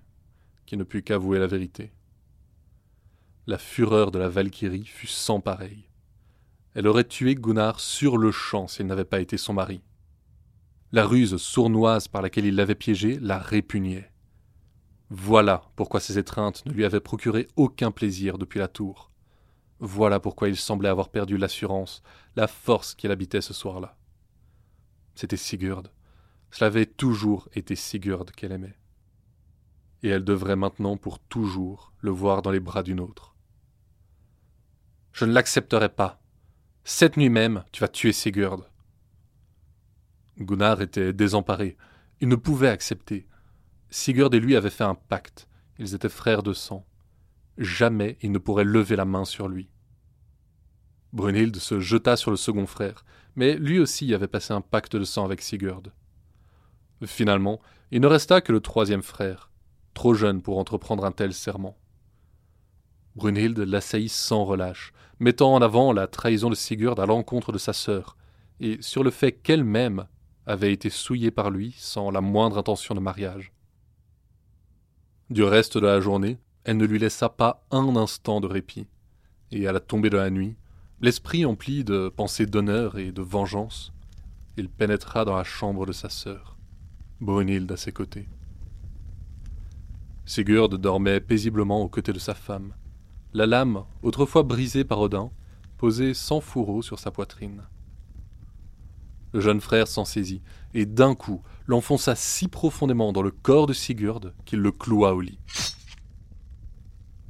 qui 0.66 0.76
ne 0.76 0.84
put 0.84 1.02
qu'avouer 1.02 1.38
la 1.38 1.46
vérité. 1.46 1.92
La 3.46 3.56
fureur 3.56 4.10
de 4.10 4.18
la 4.18 4.28
Valkyrie 4.28 4.84
fut 4.84 5.06
sans 5.06 5.40
pareille. 5.40 5.88
Elle 6.78 6.87
aurait 6.87 7.02
tué 7.02 7.35
Gunnar 7.35 7.80
sur 7.80 8.16
le 8.16 8.30
champ 8.30 8.68
s'il 8.68 8.87
n'avait 8.87 9.04
pas 9.04 9.18
été 9.18 9.37
son 9.37 9.52
mari. 9.52 9.82
La 10.92 11.08
ruse 11.08 11.37
sournoise 11.37 12.06
par 12.06 12.23
laquelle 12.23 12.44
il 12.44 12.54
l'avait 12.54 12.76
piégé 12.76 13.18
la 13.18 13.37
répugnait. 13.40 14.12
Voilà 15.11 15.64
pourquoi 15.75 15.99
ses 15.99 16.18
étreintes 16.18 16.64
ne 16.66 16.73
lui 16.73 16.85
avaient 16.85 17.00
procuré 17.00 17.49
aucun 17.56 17.90
plaisir 17.90 18.38
depuis 18.38 18.61
la 18.61 18.68
tour. 18.68 19.11
Voilà 19.80 20.20
pourquoi 20.20 20.49
il 20.49 20.54
semblait 20.54 20.88
avoir 20.88 21.08
perdu 21.08 21.37
l'assurance, 21.37 22.00
la 22.37 22.47
force 22.47 22.94
qu'il 22.94 23.11
habitait 23.11 23.40
ce 23.40 23.52
soir-là. 23.52 23.97
C'était 25.16 25.37
Sigurd. 25.37 25.90
Cela 26.52 26.68
avait 26.68 26.87
toujours 26.87 27.49
été 27.54 27.75
Sigurd 27.75 28.30
qu'elle 28.30 28.52
aimait. 28.52 28.78
Et 30.04 30.11
elle 30.11 30.23
devrait 30.23 30.54
maintenant 30.54 30.97
pour 30.97 31.18
toujours 31.18 31.92
le 31.99 32.12
voir 32.12 32.40
dans 32.40 32.52
les 32.52 32.61
bras 32.61 32.85
d'une 32.85 33.00
autre. 33.00 33.35
Je 35.11 35.25
ne 35.25 35.32
l'accepterai 35.32 35.88
pas, 35.88 36.23
cette 36.90 37.18
nuit 37.18 37.28
même, 37.28 37.64
tu 37.71 37.80
vas 37.80 37.88
tuer 37.88 38.14
Sigurd. 38.14 38.66
Gunnar 40.38 40.80
était 40.80 41.12
désemparé. 41.12 41.76
Il 42.23 42.28
ne 42.28 42.35
pouvait 42.35 42.71
accepter. 42.71 43.26
Sigurd 43.90 44.35
et 44.35 44.40
lui 44.40 44.57
avaient 44.57 44.71
fait 44.71 44.85
un 44.85 44.95
pacte. 44.95 45.49
Ils 45.78 45.95
étaient 45.95 46.09
frères 46.09 46.42
de 46.42 46.54
sang. 46.54 46.87
Jamais 47.59 48.16
il 48.23 48.33
ne 48.33 48.38
pourrait 48.38 48.64
lever 48.64 48.97
la 48.97 49.04
main 49.04 49.26
sur 49.26 49.49
lui. 49.49 49.68
Brunhild 51.12 51.57
se 51.57 51.78
jeta 51.78 52.16
sur 52.16 52.30
le 52.30 52.38
second 52.38 52.66
frère, 52.66 53.04
mais 53.37 53.59
lui 53.59 53.78
aussi 53.78 54.14
avait 54.14 54.26
passé 54.26 54.54
un 54.54 54.62
pacte 54.62 54.97
de 54.97 55.04
sang 55.04 55.26
avec 55.26 55.42
Sigurd. 55.42 55.92
Finalement, 57.04 57.61
il 57.90 58.00
ne 58.00 58.07
resta 58.07 58.40
que 58.40 58.50
le 58.50 58.61
troisième 58.61 59.02
frère, 59.02 59.50
trop 59.92 60.14
jeune 60.14 60.40
pour 60.40 60.57
entreprendre 60.57 61.04
un 61.04 61.12
tel 61.12 61.35
serment. 61.35 61.76
Brunhilde 63.14 63.59
l'assaillit 63.59 64.09
sans 64.09 64.47
relâche, 64.47 64.95
mettant 65.20 65.54
en 65.54 65.62
avant 65.62 65.92
la 65.92 66.06
trahison 66.06 66.50
de 66.50 66.54
Sigurd 66.54 67.00
à 67.00 67.06
l'encontre 67.06 67.52
de 67.52 67.58
sa 67.58 67.72
sœur, 67.72 68.16
et 68.60 68.78
sur 68.80 69.02
le 69.02 69.10
fait 69.10 69.32
qu'elle-même 69.32 70.06
avait 70.46 70.72
été 70.72 70.90
souillée 70.90 71.30
par 71.30 71.50
lui 71.50 71.75
sans 71.78 72.10
la 72.10 72.20
moindre 72.20 72.58
intention 72.58 72.94
de 72.94 73.00
mariage. 73.00 73.52
Du 75.30 75.42
reste 75.42 75.76
de 75.76 75.87
la 75.87 76.00
journée, 76.00 76.38
elle 76.64 76.78
ne 76.78 76.87
lui 76.87 76.98
laissa 76.98 77.28
pas 77.28 77.66
un 77.70 77.96
instant 77.96 78.40
de 78.40 78.46
répit, 78.46 78.87
et 79.50 79.66
à 79.66 79.72
la 79.72 79.80
tombée 79.80 80.10
de 80.10 80.16
la 80.16 80.30
nuit, 80.30 80.56
l'esprit 81.00 81.44
empli 81.44 81.84
de 81.84 82.08
pensées 82.08 82.46
d'honneur 82.46 82.98
et 82.98 83.12
de 83.12 83.22
vengeance, 83.22 83.92
il 84.56 84.68
pénétra 84.68 85.25
dans 85.25 85.37
la 85.37 85.44
chambre 85.44 85.87
de 85.87 85.92
sa 85.92 86.08
sœur, 86.08 86.56
Brunhilde 87.20 87.70
à 87.70 87.76
ses 87.76 87.92
côtés. 87.92 88.28
Sigurd 90.25 90.68
dormait 90.78 91.20
paisiblement 91.20 91.82
aux 91.82 91.88
côtés 91.88 92.12
de 92.12 92.18
sa 92.18 92.34
femme, 92.34 92.75
la 93.32 93.47
lame, 93.47 93.85
autrefois 94.02 94.42
brisée 94.42 94.85
par 94.85 95.00
Odin, 95.00 95.30
posée 95.76 96.14
sans 96.14 96.40
fourreau 96.40 96.82
sur 96.82 96.99
sa 96.99 97.11
poitrine. 97.11 97.62
Le 99.32 99.40
jeune 99.40 99.61
frère 99.61 99.87
s'en 99.87 100.04
saisit, 100.04 100.42
et 100.75 100.87
d'un 100.87 101.14
coup 101.14 101.42
l'enfonça 101.66 102.14
si 102.14 102.49
profondément 102.49 103.12
dans 103.12 103.23
le 103.23 103.30
corps 103.30 103.66
de 103.66 103.75
Sigurd 103.75 104.32
qu'il 104.44 104.61
le 104.61 104.73
cloua 104.73 105.14
au 105.14 105.20
lit. 105.20 105.38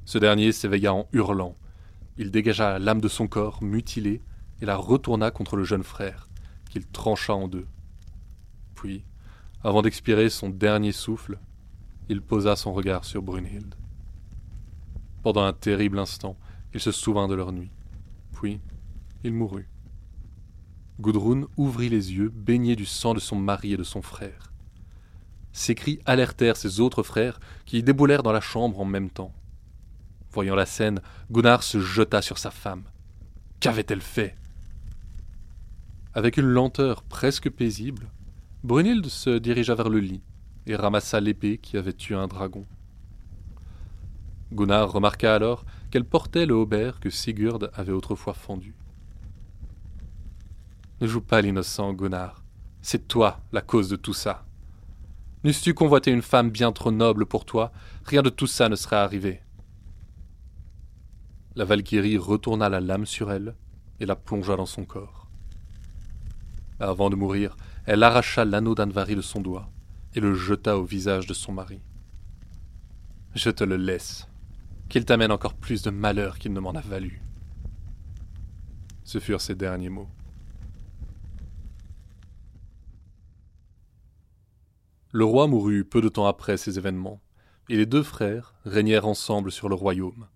Ce 0.04 0.18
dernier 0.18 0.52
s'éveilla 0.52 0.94
en 0.94 1.08
hurlant. 1.12 1.56
Il 2.16 2.30
dégagea 2.30 2.72
la 2.72 2.78
lame 2.78 3.00
de 3.00 3.08
son 3.08 3.26
corps, 3.26 3.62
mutilé, 3.62 4.22
et 4.60 4.66
la 4.66 4.76
retourna 4.76 5.30
contre 5.30 5.56
le 5.56 5.64
jeune 5.64 5.82
frère, 5.82 6.28
qu'il 6.70 6.86
trancha 6.86 7.34
en 7.34 7.48
deux. 7.48 7.66
Puis, 8.74 9.04
avant 9.62 9.82
d'expirer 9.82 10.30
son 10.30 10.48
dernier 10.48 10.92
souffle, 10.92 11.38
il 12.08 12.22
posa 12.22 12.56
son 12.56 12.72
regard 12.72 13.04
sur 13.04 13.22
Brunhild. 13.22 13.74
Pendant 15.22 15.44
un 15.44 15.52
terrible 15.52 15.98
instant, 15.98 16.36
il 16.74 16.80
se 16.80 16.92
souvint 16.92 17.28
de 17.28 17.34
leur 17.34 17.52
nuit. 17.52 17.70
Puis, 18.32 18.60
il 19.24 19.32
mourut. 19.32 19.68
Gudrun 21.00 21.46
ouvrit 21.56 21.88
les 21.88 22.12
yeux, 22.12 22.28
baignés 22.28 22.76
du 22.76 22.84
sang 22.84 23.14
de 23.14 23.20
son 23.20 23.36
mari 23.36 23.72
et 23.72 23.76
de 23.76 23.84
son 23.84 24.02
frère. 24.02 24.52
Ses 25.52 25.74
cris 25.74 26.00
alertèrent 26.06 26.56
ses 26.56 26.80
autres 26.80 27.02
frères, 27.02 27.40
qui 27.64 27.82
déboulèrent 27.82 28.22
dans 28.22 28.32
la 28.32 28.40
chambre 28.40 28.80
en 28.80 28.84
même 28.84 29.10
temps. 29.10 29.32
Voyant 30.30 30.54
la 30.54 30.66
scène, 30.66 31.00
Gunnar 31.30 31.62
se 31.62 31.80
jeta 31.80 32.22
sur 32.22 32.38
sa 32.38 32.50
femme. 32.50 32.84
Qu'avait-elle 33.60 34.00
fait? 34.00 34.36
Avec 36.14 36.36
une 36.36 36.46
lenteur 36.46 37.02
presque 37.02 37.50
paisible, 37.50 38.10
Brunhilde 38.64 39.06
se 39.06 39.38
dirigea 39.38 39.74
vers 39.74 39.88
le 39.88 40.00
lit 40.00 40.22
et 40.66 40.76
ramassa 40.76 41.20
l'épée 41.20 41.58
qui 41.58 41.76
avait 41.76 41.92
tué 41.92 42.14
un 42.14 42.26
dragon. 42.26 42.66
Gunnar 44.52 44.90
remarqua 44.90 45.34
alors 45.34 45.64
qu'elle 45.90 46.04
portait 46.04 46.46
le 46.46 46.54
haubert 46.54 47.00
que 47.00 47.10
Sigurd 47.10 47.70
avait 47.74 47.92
autrefois 47.92 48.34
fendu. 48.34 48.74
Ne 51.00 51.06
joue 51.06 51.20
pas 51.20 51.40
l'innocent, 51.42 51.92
Gunnar. 51.92 52.42
C'est 52.82 53.08
toi 53.08 53.40
la 53.52 53.60
cause 53.60 53.88
de 53.88 53.96
tout 53.96 54.14
ça. 54.14 54.44
N'eusses-tu 55.44 55.74
convoité 55.74 56.10
une 56.10 56.22
femme 56.22 56.50
bien 56.50 56.72
trop 56.72 56.90
noble 56.90 57.26
pour 57.26 57.44
toi, 57.44 57.72
rien 58.04 58.22
de 58.22 58.30
tout 58.30 58.46
ça 58.46 58.68
ne 58.68 58.76
serait 58.76 58.96
arrivé. 58.96 59.40
La 61.54 61.64
Valkyrie 61.64 62.18
retourna 62.18 62.68
la 62.68 62.80
lame 62.80 63.06
sur 63.06 63.32
elle 63.32 63.54
et 64.00 64.06
la 64.06 64.16
plongea 64.16 64.56
dans 64.56 64.66
son 64.66 64.84
corps. 64.84 65.28
Avant 66.80 67.10
de 67.10 67.16
mourir, 67.16 67.56
elle 67.86 68.02
arracha 68.02 68.44
l'anneau 68.44 68.74
d'Anvari 68.74 69.16
de 69.16 69.20
son 69.20 69.40
doigt 69.40 69.68
et 70.14 70.20
le 70.20 70.34
jeta 70.34 70.78
au 70.78 70.84
visage 70.84 71.26
de 71.26 71.34
son 71.34 71.52
mari. 71.52 71.80
Je 73.34 73.50
te 73.50 73.64
le 73.64 73.76
laisse, 73.76 74.27
qu'il 74.88 75.04
t'amène 75.04 75.32
encore 75.32 75.54
plus 75.54 75.82
de 75.82 75.90
malheur 75.90 76.38
qu'il 76.38 76.52
ne 76.52 76.60
m'en 76.60 76.72
a 76.72 76.80
valu. 76.80 77.22
Ce 79.04 79.20
furent 79.20 79.40
ses 79.40 79.54
derniers 79.54 79.90
mots. 79.90 80.08
Le 85.12 85.24
roi 85.24 85.46
mourut 85.46 85.84
peu 85.84 86.00
de 86.00 86.08
temps 86.08 86.26
après 86.26 86.56
ces 86.56 86.78
événements, 86.78 87.20
et 87.70 87.76
les 87.76 87.86
deux 87.86 88.02
frères 88.02 88.54
régnèrent 88.64 89.06
ensemble 89.06 89.50
sur 89.50 89.68
le 89.68 89.74
royaume. 89.74 90.26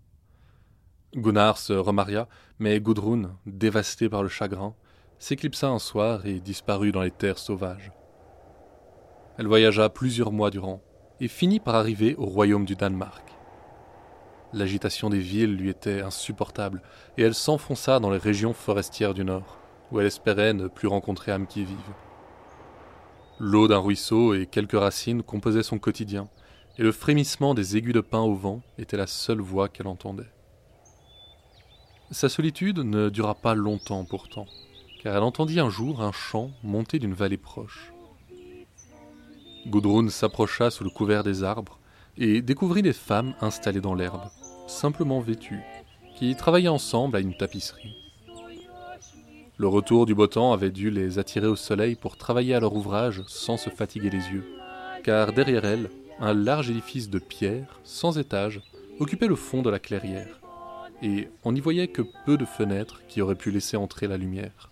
Gunnar 1.14 1.58
se 1.58 1.74
remaria, 1.74 2.28
mais 2.58 2.80
Gudrun, 2.80 3.36
dévastée 3.44 4.08
par 4.08 4.22
le 4.22 4.30
chagrin, 4.30 4.74
s'éclipsa 5.18 5.68
un 5.68 5.78
soir 5.78 6.26
et 6.26 6.40
disparut 6.40 6.92
dans 6.92 7.02
les 7.02 7.10
terres 7.10 7.38
sauvages. 7.38 7.92
Elle 9.38 9.46
voyagea 9.46 9.88
plusieurs 9.88 10.32
mois 10.32 10.50
durant, 10.50 10.82
et 11.20 11.28
finit 11.28 11.60
par 11.60 11.74
arriver 11.74 12.14
au 12.16 12.24
royaume 12.24 12.64
du 12.64 12.74
Danemark. 12.74 13.31
L'agitation 14.52 15.08
des 15.08 15.18
villes 15.18 15.56
lui 15.56 15.70
était 15.70 16.02
insupportable, 16.02 16.82
et 17.16 17.22
elle 17.22 17.34
s'enfonça 17.34 18.00
dans 18.00 18.10
les 18.10 18.18
régions 18.18 18.52
forestières 18.52 19.14
du 19.14 19.24
nord, 19.24 19.58
où 19.90 20.00
elle 20.00 20.06
espérait 20.06 20.52
ne 20.52 20.68
plus 20.68 20.88
rencontrer 20.88 21.32
âme 21.32 21.46
qui 21.46 21.64
vive. 21.64 21.76
L'eau 23.38 23.66
d'un 23.66 23.78
ruisseau 23.78 24.34
et 24.34 24.46
quelques 24.46 24.78
racines 24.78 25.22
composaient 25.22 25.62
son 25.62 25.78
quotidien, 25.78 26.28
et 26.78 26.82
le 26.82 26.92
frémissement 26.92 27.54
des 27.54 27.76
aigus 27.76 27.94
de 27.94 28.00
pin 28.00 28.20
au 28.20 28.34
vent 28.34 28.60
était 28.78 28.96
la 28.96 29.06
seule 29.06 29.40
voix 29.40 29.68
qu'elle 29.68 29.86
entendait. 29.86 30.30
Sa 32.10 32.28
solitude 32.28 32.78
ne 32.78 33.08
dura 33.08 33.34
pas 33.34 33.54
longtemps 33.54 34.04
pourtant, 34.04 34.46
car 35.02 35.16
elle 35.16 35.22
entendit 35.22 35.60
un 35.60 35.70
jour 35.70 36.02
un 36.02 36.12
chant 36.12 36.50
monter 36.62 36.98
d'une 36.98 37.14
vallée 37.14 37.38
proche. 37.38 37.92
Gudrun 39.66 40.08
s'approcha 40.08 40.70
sous 40.70 40.84
le 40.84 40.90
couvert 40.90 41.24
des 41.24 41.42
arbres 41.42 41.78
et 42.18 42.42
découvrit 42.42 42.82
des 42.82 42.92
femmes 42.92 43.34
installées 43.40 43.80
dans 43.80 43.94
l'herbe, 43.94 44.28
simplement 44.66 45.20
vêtues, 45.20 45.62
qui 46.16 46.34
travaillaient 46.36 46.68
ensemble 46.68 47.16
à 47.16 47.20
une 47.20 47.36
tapisserie. 47.36 47.96
Le 49.58 49.68
retour 49.68 50.06
du 50.06 50.14
beau 50.14 50.26
temps 50.26 50.52
avait 50.52 50.70
dû 50.70 50.90
les 50.90 51.18
attirer 51.18 51.46
au 51.46 51.56
soleil 51.56 51.94
pour 51.94 52.16
travailler 52.16 52.54
à 52.54 52.60
leur 52.60 52.74
ouvrage 52.74 53.22
sans 53.26 53.56
se 53.56 53.70
fatiguer 53.70 54.10
les 54.10 54.28
yeux, 54.28 54.44
car 55.04 55.32
derrière 55.32 55.64
elles, 55.64 55.90
un 56.20 56.34
large 56.34 56.70
édifice 56.70 57.10
de 57.10 57.18
pierre, 57.18 57.80
sans 57.84 58.18
étage, 58.18 58.60
occupait 58.98 59.26
le 59.26 59.36
fond 59.36 59.62
de 59.62 59.70
la 59.70 59.78
clairière, 59.78 60.40
et 61.02 61.28
on 61.44 61.52
n'y 61.52 61.60
voyait 61.60 61.88
que 61.88 62.02
peu 62.24 62.36
de 62.36 62.44
fenêtres 62.44 63.02
qui 63.08 63.20
auraient 63.20 63.34
pu 63.34 63.50
laisser 63.50 63.76
entrer 63.76 64.06
la 64.06 64.16
lumière. 64.16 64.70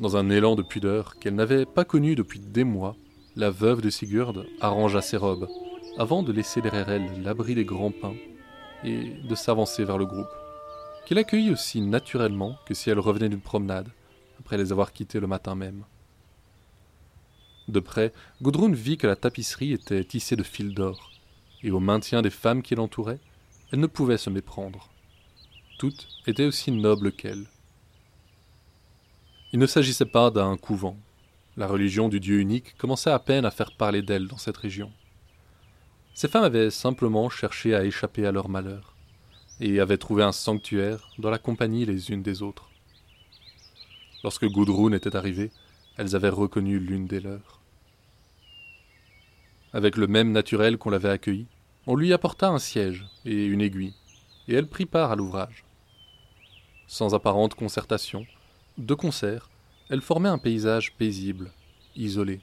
Dans 0.00 0.16
un 0.16 0.30
élan 0.30 0.54
de 0.54 0.62
pudeur 0.62 1.16
qu'elle 1.18 1.34
n'avait 1.34 1.66
pas 1.66 1.84
connu 1.84 2.14
depuis 2.14 2.40
des 2.40 2.64
mois, 2.64 2.96
la 3.36 3.50
veuve 3.50 3.80
de 3.80 3.90
Sigurd 3.90 4.44
arrangea 4.60 5.02
ses 5.02 5.16
robes, 5.16 5.48
avant 5.98 6.22
de 6.22 6.32
laisser 6.32 6.60
derrière 6.60 6.88
elle 6.88 7.22
l'abri 7.22 7.54
des 7.54 7.64
grands 7.64 7.92
pins, 7.92 8.16
et 8.84 9.10
de 9.28 9.34
s'avancer 9.34 9.84
vers 9.84 9.98
le 9.98 10.06
groupe 10.06 10.30
qu'il 11.10 11.18
accueillit 11.18 11.50
aussi 11.50 11.80
naturellement 11.80 12.56
que 12.64 12.72
si 12.72 12.88
elle 12.88 13.00
revenait 13.00 13.28
d'une 13.28 13.40
promenade, 13.40 13.88
après 14.38 14.56
les 14.56 14.70
avoir 14.70 14.92
quittés 14.92 15.18
le 15.18 15.26
matin 15.26 15.56
même. 15.56 15.84
De 17.66 17.80
près, 17.80 18.12
Gudrun 18.40 18.70
vit 18.72 18.96
que 18.96 19.08
la 19.08 19.16
tapisserie 19.16 19.72
était 19.72 20.04
tissée 20.04 20.36
de 20.36 20.44
fils 20.44 20.72
d'or, 20.72 21.10
et 21.64 21.72
au 21.72 21.80
maintien 21.80 22.22
des 22.22 22.30
femmes 22.30 22.62
qui 22.62 22.76
l'entouraient, 22.76 23.18
elle 23.72 23.80
ne 23.80 23.88
pouvait 23.88 24.18
se 24.18 24.30
méprendre. 24.30 24.88
Toutes 25.80 26.06
étaient 26.28 26.46
aussi 26.46 26.70
nobles 26.70 27.10
qu'elle. 27.10 27.48
Il 29.52 29.58
ne 29.58 29.66
s'agissait 29.66 30.04
pas 30.04 30.30
d'un 30.30 30.56
couvent. 30.56 30.96
La 31.56 31.66
religion 31.66 32.08
du 32.08 32.20
Dieu 32.20 32.38
unique 32.38 32.76
commençait 32.78 33.10
à 33.10 33.18
peine 33.18 33.44
à 33.44 33.50
faire 33.50 33.72
parler 33.72 34.02
d'elle 34.02 34.28
dans 34.28 34.38
cette 34.38 34.58
région. 34.58 34.92
Ces 36.14 36.28
femmes 36.28 36.44
avaient 36.44 36.70
simplement 36.70 37.28
cherché 37.28 37.74
à 37.74 37.84
échapper 37.84 38.26
à 38.26 38.32
leur 38.32 38.48
malheur 38.48 38.94
et 39.60 39.80
avaient 39.80 39.98
trouvé 39.98 40.22
un 40.22 40.32
sanctuaire 40.32 41.10
dans 41.18 41.30
la 41.30 41.38
compagnie 41.38 41.84
les 41.84 42.10
unes 42.10 42.22
des 42.22 42.42
autres. 42.42 42.70
Lorsque 44.22 44.46
Gudrun 44.46 44.92
était 44.92 45.16
arrivée, 45.16 45.50
elles 45.96 46.16
avaient 46.16 46.28
reconnu 46.28 46.78
l'une 46.78 47.06
des 47.06 47.20
leurs. 47.20 47.60
Avec 49.72 49.96
le 49.96 50.06
même 50.06 50.32
naturel 50.32 50.78
qu'on 50.78 50.90
l'avait 50.90 51.10
accueillie, 51.10 51.46
on 51.86 51.94
lui 51.94 52.12
apporta 52.12 52.48
un 52.48 52.58
siège 52.58 53.06
et 53.24 53.46
une 53.46 53.60
aiguille, 53.60 53.94
et 54.48 54.54
elle 54.54 54.66
prit 54.66 54.86
part 54.86 55.12
à 55.12 55.16
l'ouvrage. 55.16 55.64
Sans 56.86 57.14
apparente 57.14 57.54
concertation, 57.54 58.26
de 58.78 58.94
concert, 58.94 59.48
elle 59.88 60.00
formait 60.00 60.28
un 60.28 60.38
paysage 60.38 60.92
paisible, 60.94 61.52
isolé, 61.96 62.40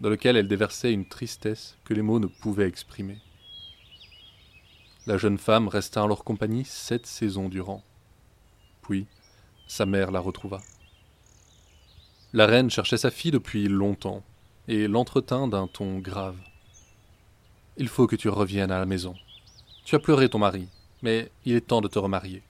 dans 0.00 0.08
lequel 0.08 0.36
elle 0.36 0.48
déversait 0.48 0.92
une 0.92 1.06
tristesse 1.06 1.76
que 1.84 1.94
les 1.94 2.02
mots 2.02 2.18
ne 2.18 2.26
pouvaient 2.26 2.68
exprimer. 2.68 3.18
La 5.06 5.16
jeune 5.16 5.38
femme 5.38 5.68
resta 5.68 6.02
en 6.02 6.06
leur 6.06 6.24
compagnie 6.24 6.64
sept 6.64 7.06
saisons 7.06 7.48
durant. 7.48 7.82
Puis, 8.82 9.06
sa 9.66 9.86
mère 9.86 10.10
la 10.10 10.20
retrouva. 10.20 10.60
La 12.32 12.46
reine 12.46 12.70
cherchait 12.70 12.96
sa 12.96 13.10
fille 13.10 13.30
depuis 13.30 13.66
longtemps, 13.66 14.22
et 14.68 14.86
l'entretint 14.86 15.48
d'un 15.48 15.66
ton 15.66 15.98
grave. 15.98 16.36
Il 17.76 17.88
faut 17.88 18.06
que 18.06 18.16
tu 18.16 18.28
reviennes 18.28 18.70
à 18.70 18.78
la 18.78 18.86
maison. 18.86 19.14
Tu 19.84 19.96
as 19.96 19.98
pleuré 19.98 20.28
ton 20.28 20.38
mari, 20.38 20.68
mais 21.02 21.30
il 21.44 21.56
est 21.56 21.66
temps 21.66 21.80
de 21.80 21.88
te 21.88 21.98
remarier. 21.98 22.42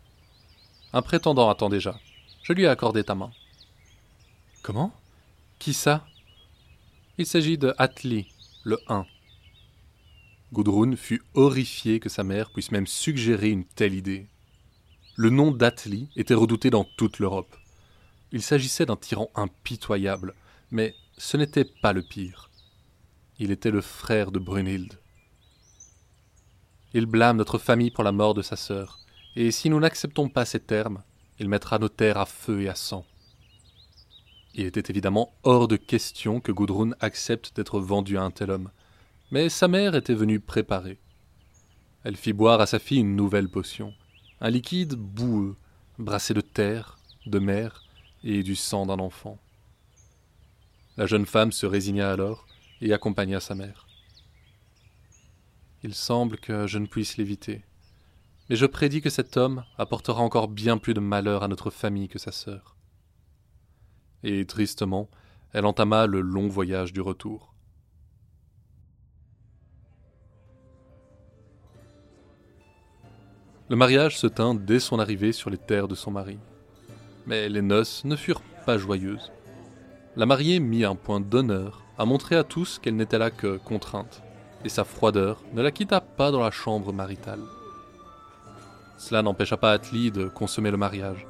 Un 0.93 1.03
prétendant 1.03 1.49
attend 1.49 1.69
déjà. 1.71 1.99
Je 2.43 2.53
lui 2.53 2.65
ai 2.65 2.69
accordé 2.69 3.05
ta 3.05 3.15
main. 3.15 3.31
Comment? 4.63 4.93
Qui 5.59 5.73
ça? 5.73 6.05
Il 7.21 7.27
s'agit 7.27 7.59
de 7.59 7.75
Atli, 7.77 8.33
le 8.65 8.79
1. 8.89 9.05
Gudrun 10.55 10.97
fut 10.97 11.21
horrifiée 11.35 12.01
que 12.01 12.09
sa 12.09 12.25
mère 12.25 12.51
puisse 12.51 12.73
même 12.73 12.87
suggérer 12.87 13.51
une 13.51 13.67
telle 13.67 13.93
idée. 13.93 14.27
Le 15.17 15.29
nom 15.29 15.51
d'Atli 15.51 16.09
était 16.17 16.33
redouté 16.33 16.71
dans 16.71 16.85
toute 16.97 17.19
l'Europe. 17.19 17.55
Il 18.33 18.41
s'agissait 18.41 18.87
d'un 18.87 18.97
tyran 18.97 19.29
impitoyable, 19.35 20.33
mais 20.71 20.95
ce 21.19 21.37
n'était 21.37 21.67
pas 21.67 21.93
le 21.93 22.01
pire. 22.01 22.49
Il 23.39 23.51
était 23.51 23.71
le 23.71 23.83
frère 23.83 24.33
de 24.33 24.39
Brunhilde. 24.39 24.99
Il 26.95 27.05
blâme 27.05 27.37
notre 27.37 27.59
famille 27.59 27.91
pour 27.91 28.03
la 28.03 28.13
mort 28.13 28.33
de 28.33 28.41
sa 28.41 28.57
sœur, 28.57 28.99
et 29.37 29.51
si 29.51 29.69
nous 29.69 29.79
n'acceptons 29.79 30.31
pas 30.31 30.47
ces 30.47 30.61
termes, 30.61 31.03
il 31.39 31.51
mettra 31.51 31.79
nos 31.79 31.91
terres 31.91 32.17
à 32.17 32.25
feu 32.25 32.63
et 32.63 32.71
à 32.71 32.75
sang. 32.75 33.05
Il 34.55 34.67
était 34.67 34.91
évidemment 34.91 35.33
hors 35.45 35.69
de 35.69 35.77
question 35.77 36.41
que 36.41 36.53
Gudrun 36.53 36.93
accepte 37.01 37.55
d'être 37.55 37.81
vendue 37.81 38.19
à 38.19 38.23
un 38.23 38.31
tel 38.31 38.51
homme, 38.51 38.71
mais 39.31 39.49
sa 39.49 39.69
mère 39.69 39.95
était 39.95 40.15
venue 40.15 40.41
préparée. 40.41 40.99
Elle 42.03 42.17
fit 42.17 42.33
boire 42.33 42.61
à 42.61 42.67
sa 42.67 42.79
fille 42.79 43.01
une 43.01 43.15
nouvelle 43.15 43.49
potion, 43.49 43.95
un 44.41 44.51
liquide 44.51 44.95
boueux, 44.95 45.57
brassé 45.99 46.35
de 46.35 46.41
terre, 46.41 46.99
de 47.27 47.39
mer 47.39 47.85
et 48.25 48.43
du 48.43 48.57
sang 48.57 48.87
d'un 48.87 48.99
enfant. 48.99 49.39
La 50.97 51.07
jeune 51.07 51.27
femme 51.27 51.53
se 51.53 51.67
résigna 51.67 52.11
alors 52.11 52.47
et 52.81 52.93
accompagna 52.93 53.39
sa 53.41 53.55
mère. 53.55 53.87
Il 55.83 55.95
semble 55.95 56.39
que 56.39 56.67
je 56.67 56.79
ne 56.79 56.87
puisse 56.87 57.17
l'éviter, 57.17 57.63
mais 58.49 58.57
je 58.57 58.67
prédis 58.67 59.01
que 59.01 59.11
cet 59.11 59.37
homme 59.37 59.65
apportera 59.79 60.23
encore 60.23 60.49
bien 60.49 60.77
plus 60.77 60.93
de 60.93 61.01
malheur 61.01 61.43
à 61.43 61.49
notre 61.49 61.71
famille 61.71 62.09
que 62.09 62.19
sa 62.19 62.33
sœur. 62.33 62.75
Et 64.23 64.45
tristement, 64.45 65.09
elle 65.53 65.67
entama 65.67 66.07
le 66.07 66.21
long 66.21 66.49
voyage 66.49 66.93
du 66.93 67.01
retour. 67.01 67.55
Le 73.69 73.77
mariage 73.77 74.19
se 74.19 74.27
tint 74.27 74.55
dès 74.55 74.81
son 74.81 74.99
arrivée 74.99 75.33
sur 75.33 75.49
les 75.49 75.57
terres 75.57 75.87
de 75.87 75.95
son 75.95 76.11
mari. 76.11 76.39
Mais 77.27 77.49
les 77.49 77.63
noces 77.63 78.05
ne 78.05 78.17
furent 78.17 78.43
pas 78.67 78.79
joyeuses. 78.79 79.31
La 80.17 80.27
mariée 80.27 80.59
mit 80.59 80.85
un 80.85 80.97
point 80.97 81.21
d'honneur 81.21 81.85
à 81.97 82.05
montrer 82.05 82.35
à 82.35 82.45
tous 82.45 82.79
qu'elle 82.79 82.97
n'était 82.97 83.19
là 83.19 83.31
que 83.31 83.59
contrainte, 83.59 84.23
et 84.65 84.69
sa 84.69 84.85
froideur 84.85 85.43
ne 85.53 85.63
la 85.63 85.71
quitta 85.71 86.01
pas 86.01 86.31
dans 86.31 86.41
la 86.41 86.51
chambre 86.51 86.93
maritale. 86.93 87.43
Cela 88.99 89.23
n'empêcha 89.23 89.57
pas 89.57 89.73
Atli 89.73 90.11
de 90.11 90.27
consommer 90.27 90.71
le 90.71 90.77
mariage, 90.77 91.27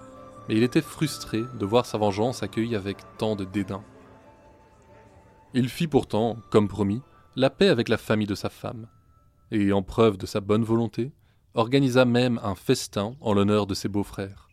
mais 0.50 0.57
il 0.57 0.64
était 0.64 0.83
frustré 0.83 1.45
de 1.61 1.64
voir 1.64 1.87
sa 1.87 1.97
vengeance 1.97 2.42
accueillie 2.42 2.75
avec 2.75 2.97
tant 3.19 3.37
de 3.37 3.45
dédain. 3.45 3.85
Il 5.54 5.69
fit 5.69 5.87
pourtant, 5.87 6.38
comme 6.50 6.66
promis, 6.66 7.02
la 7.37 7.50
paix 7.50 7.69
avec 7.69 7.88
la 7.88 7.97
famille 7.97 8.26
de 8.26 8.35
sa 8.35 8.50
femme, 8.50 8.88
et 9.52 9.73
en 9.73 9.83
preuve 9.83 10.16
de 10.16 10.26
sa 10.26 10.40
bonne 10.40 10.64
volonté, 10.64 11.12
organisa 11.54 12.04
même 12.04 12.40
un 12.42 12.57
festin 12.57 13.14
en 13.21 13.33
l'honneur 13.33 13.69
de 13.69 13.75
ses 13.75 13.88
beaux-frères. 13.88 14.49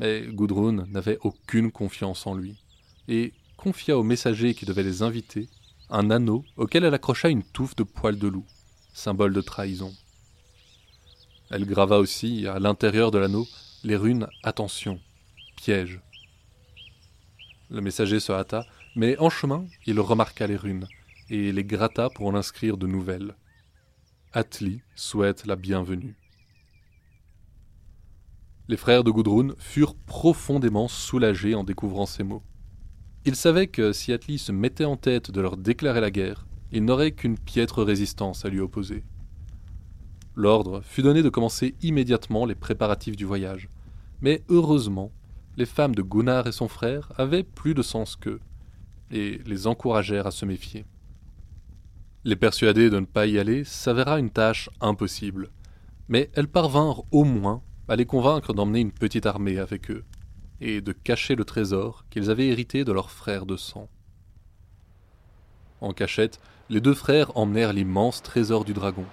Mais 0.00 0.26
Gudrun 0.28 0.86
n'avait 0.86 1.18
aucune 1.20 1.70
confiance 1.70 2.26
en 2.26 2.34
lui, 2.34 2.64
et 3.06 3.34
confia 3.58 3.98
au 3.98 4.02
messager 4.02 4.54
qui 4.54 4.64
devait 4.64 4.82
les 4.82 5.02
inviter 5.02 5.50
un 5.90 6.10
anneau 6.10 6.42
auquel 6.56 6.84
elle 6.84 6.94
accrocha 6.94 7.28
une 7.28 7.44
touffe 7.44 7.76
de 7.76 7.82
poils 7.82 8.18
de 8.18 8.28
loup, 8.28 8.46
symbole 8.94 9.34
de 9.34 9.42
trahison. 9.42 9.92
Elle 11.50 11.66
grava 11.66 11.98
aussi 11.98 12.46
à 12.46 12.58
l'intérieur 12.58 13.10
de 13.10 13.18
l'anneau 13.18 13.46
les 13.86 13.94
runes 13.94 14.26
Attention, 14.42 14.98
piège. 15.56 16.00
Le 17.70 17.80
messager 17.80 18.18
se 18.18 18.32
hâta, 18.32 18.66
mais 18.96 19.16
en 19.18 19.30
chemin 19.30 19.64
il 19.86 20.00
remarqua 20.00 20.48
les 20.48 20.56
runes, 20.56 20.88
et 21.30 21.52
les 21.52 21.64
gratta 21.64 22.10
pour 22.10 22.26
en 22.26 22.34
inscrire 22.34 22.78
de 22.78 22.88
nouvelles. 22.88 23.36
Atli 24.32 24.80
souhaite 24.96 25.46
la 25.46 25.54
bienvenue. 25.54 26.16
Les 28.66 28.76
frères 28.76 29.04
de 29.04 29.12
Gudrun 29.12 29.54
furent 29.58 29.94
profondément 29.94 30.88
soulagés 30.88 31.54
en 31.54 31.62
découvrant 31.62 32.06
ces 32.06 32.24
mots. 32.24 32.42
Ils 33.24 33.36
savaient 33.36 33.68
que 33.68 33.92
si 33.92 34.12
Atli 34.12 34.38
se 34.38 34.50
mettait 34.50 34.84
en 34.84 34.96
tête 34.96 35.30
de 35.30 35.40
leur 35.40 35.56
déclarer 35.56 36.00
la 36.00 36.10
guerre, 36.10 36.48
ils 36.72 36.84
n'auraient 36.84 37.12
qu'une 37.12 37.38
piètre 37.38 37.84
résistance 37.84 38.44
à 38.44 38.48
lui 38.48 38.58
opposer. 38.58 39.04
L'ordre 40.34 40.80
fut 40.82 41.02
donné 41.02 41.22
de 41.22 41.28
commencer 41.28 41.76
immédiatement 41.82 42.46
les 42.46 42.56
préparatifs 42.56 43.16
du 43.16 43.24
voyage, 43.24 43.70
mais 44.20 44.42
heureusement, 44.48 45.12
les 45.56 45.66
femmes 45.66 45.94
de 45.94 46.02
Gunnar 46.02 46.46
et 46.46 46.52
son 46.52 46.68
frère 46.68 47.12
avaient 47.16 47.42
plus 47.42 47.74
de 47.74 47.82
sens 47.82 48.16
qu'eux, 48.16 48.40
et 49.10 49.40
les 49.46 49.66
encouragèrent 49.66 50.26
à 50.26 50.30
se 50.30 50.44
méfier. 50.44 50.84
Les 52.24 52.36
persuader 52.36 52.90
de 52.90 52.98
ne 52.98 53.06
pas 53.06 53.26
y 53.26 53.38
aller 53.38 53.64
s'avéra 53.64 54.18
une 54.18 54.30
tâche 54.30 54.68
impossible, 54.80 55.50
mais 56.08 56.30
elles 56.34 56.48
parvinrent 56.48 57.04
au 57.12 57.24
moins 57.24 57.62
à 57.88 57.96
les 57.96 58.06
convaincre 58.06 58.52
d'emmener 58.52 58.80
une 58.80 58.92
petite 58.92 59.26
armée 59.26 59.58
avec 59.58 59.90
eux, 59.90 60.04
et 60.60 60.80
de 60.80 60.92
cacher 60.92 61.34
le 61.34 61.44
trésor 61.44 62.04
qu'ils 62.10 62.30
avaient 62.30 62.48
hérité 62.48 62.84
de 62.84 62.92
leurs 62.92 63.10
frères 63.10 63.46
de 63.46 63.56
sang. 63.56 63.88
En 65.80 65.92
cachette, 65.92 66.40
les 66.68 66.80
deux 66.80 66.94
frères 66.94 67.36
emmenèrent 67.36 67.72
l'immense 67.72 68.22
trésor 68.22 68.64
du 68.64 68.72
dragon 68.72 69.04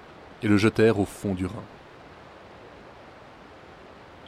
et 0.41 0.47
le 0.47 0.57
jetèrent 0.57 0.99
au 0.99 1.05
fond 1.05 1.35
du 1.35 1.45
Rhin. 1.45 1.63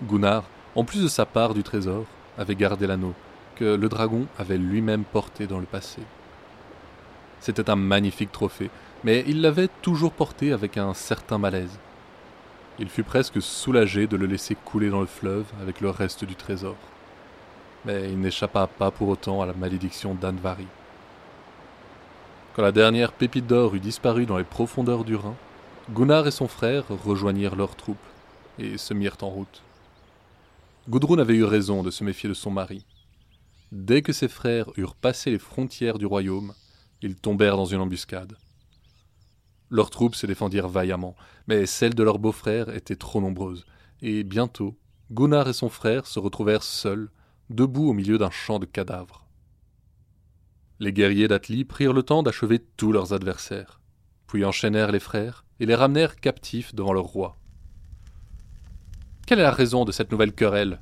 Gunnar, 0.04 0.44
en 0.76 0.84
plus 0.84 1.04
de 1.04 1.08
sa 1.08 1.26
part 1.26 1.54
du 1.54 1.64
trésor, 1.64 2.06
avait 2.38 2.56
gardé 2.56 2.86
l'anneau 2.86 3.14
que 3.56 3.76
le 3.76 3.90
dragon 3.90 4.28
avait 4.38 4.58
lui-même 4.58 5.06
porté 5.06 5.48
dans 5.48 5.60
le 5.60 5.66
passé. 5.66 6.02
C'était 7.40 7.70
un 7.70 7.76
magnifique 7.76 8.32
trophée, 8.32 8.70
mais 9.04 9.24
il 9.28 9.42
l'avait 9.42 9.70
toujours 9.82 10.12
porté 10.12 10.52
avec 10.52 10.78
un 10.78 10.94
certain 10.94 11.38
malaise. 11.38 11.80
Il 12.78 12.90
fut 12.90 13.04
presque 13.04 13.42
soulagé 13.42 14.08
de 14.08 14.18
le 14.18 14.26
laisser 14.26 14.56
couler 14.56 14.90
dans 14.90 15.00
le 15.00 15.06
fleuve 15.06 15.46
avec 15.62 15.80
le 15.80 15.90
reste 15.90 16.26
du 16.26 16.36
trésor. 16.36 16.76
Mais 17.86 18.10
il 18.10 18.20
n'échappa 18.20 18.68
pas 18.68 18.92
pour 18.92 19.08
autant 19.08 19.42
à 19.42 19.46
la 19.46 19.54
malédiction 19.54 20.14
d'Anvari. 20.14 20.68
Quand 22.56 22.64
la 22.64 22.72
dernière 22.74 23.14
pépite 23.14 23.48
d'or 23.48 23.76
eut 23.76 23.80
disparu 23.80 24.26
dans 24.26 24.38
les 24.38 24.44
profondeurs 24.44 25.06
du 25.06 25.16
Rhin, 25.16 25.36
Gunnar 25.92 26.28
et 26.28 26.32
son 26.32 26.48
frère 26.48 26.86
rejoignirent 27.06 27.56
leurs 27.56 27.76
troupes 27.76 27.98
et 28.60 28.78
se 28.78 28.94
mirent 28.94 29.18
en 29.22 29.30
route. 29.30 29.62
Gudrun 30.88 31.18
avait 31.18 31.34
eu 31.34 31.44
raison 31.44 31.82
de 31.82 31.90
se 31.90 32.04
méfier 32.04 32.30
de 32.30 32.36
son 32.36 32.52
mari. 32.52 32.86
Dès 33.72 34.04
que 34.04 34.14
ses 34.14 34.28
frères 34.28 34.70
eurent 34.78 34.96
passé 34.96 35.32
les 35.32 35.40
frontières 35.40 35.98
du 35.98 36.06
royaume, 36.06 36.54
ils 37.02 37.16
tombèrent 37.16 37.58
dans 37.58 37.66
une 37.66 37.82
embuscade. 37.82 38.38
Leurs 39.72 39.90
troupes 39.90 40.14
se 40.14 40.28
défendirent 40.28 40.70
vaillamment, 40.70 41.16
mais 41.48 41.66
celles 41.66 41.96
de 41.96 42.04
leurs 42.04 42.20
beaux-frères 42.20 42.70
étaient 42.70 42.96
trop 42.96 43.20
nombreuses, 43.20 43.66
et 44.04 44.24
bientôt, 44.24 44.78
Gunnar 45.12 45.50
et 45.50 45.54
son 45.54 45.70
frère 45.70 46.06
se 46.06 46.20
retrouvèrent 46.20 46.62
seuls, 46.62 47.10
debout 47.50 47.90
au 47.90 47.94
milieu 47.94 48.20
d'un 48.20 48.30
champ 48.30 48.60
de 48.60 48.66
cadavres. 48.66 49.26
Les 50.80 50.94
guerriers 50.94 51.28
d'Atli 51.28 51.66
prirent 51.66 51.94
le 51.94 52.04
temps 52.04 52.22
d'achever 52.22 52.60
tous 52.78 52.92
leurs 52.92 53.12
adversaires, 53.12 53.80
puis 54.28 54.46
enchaînèrent 54.46 54.92
les 54.92 55.00
frères 55.00 55.46
et 55.60 55.66
les 55.66 55.76
ramenèrent 55.76 56.18
captifs 56.18 56.76
devant 56.76 56.94
leur 56.94 57.06
roi. 57.06 57.40
Quelle 59.26 59.40
est 59.40 59.44
la 59.44 59.52
raison 59.52 59.86
de 59.86 59.92
cette 59.92 60.12
nouvelle 60.12 60.34
querelle 60.34 60.82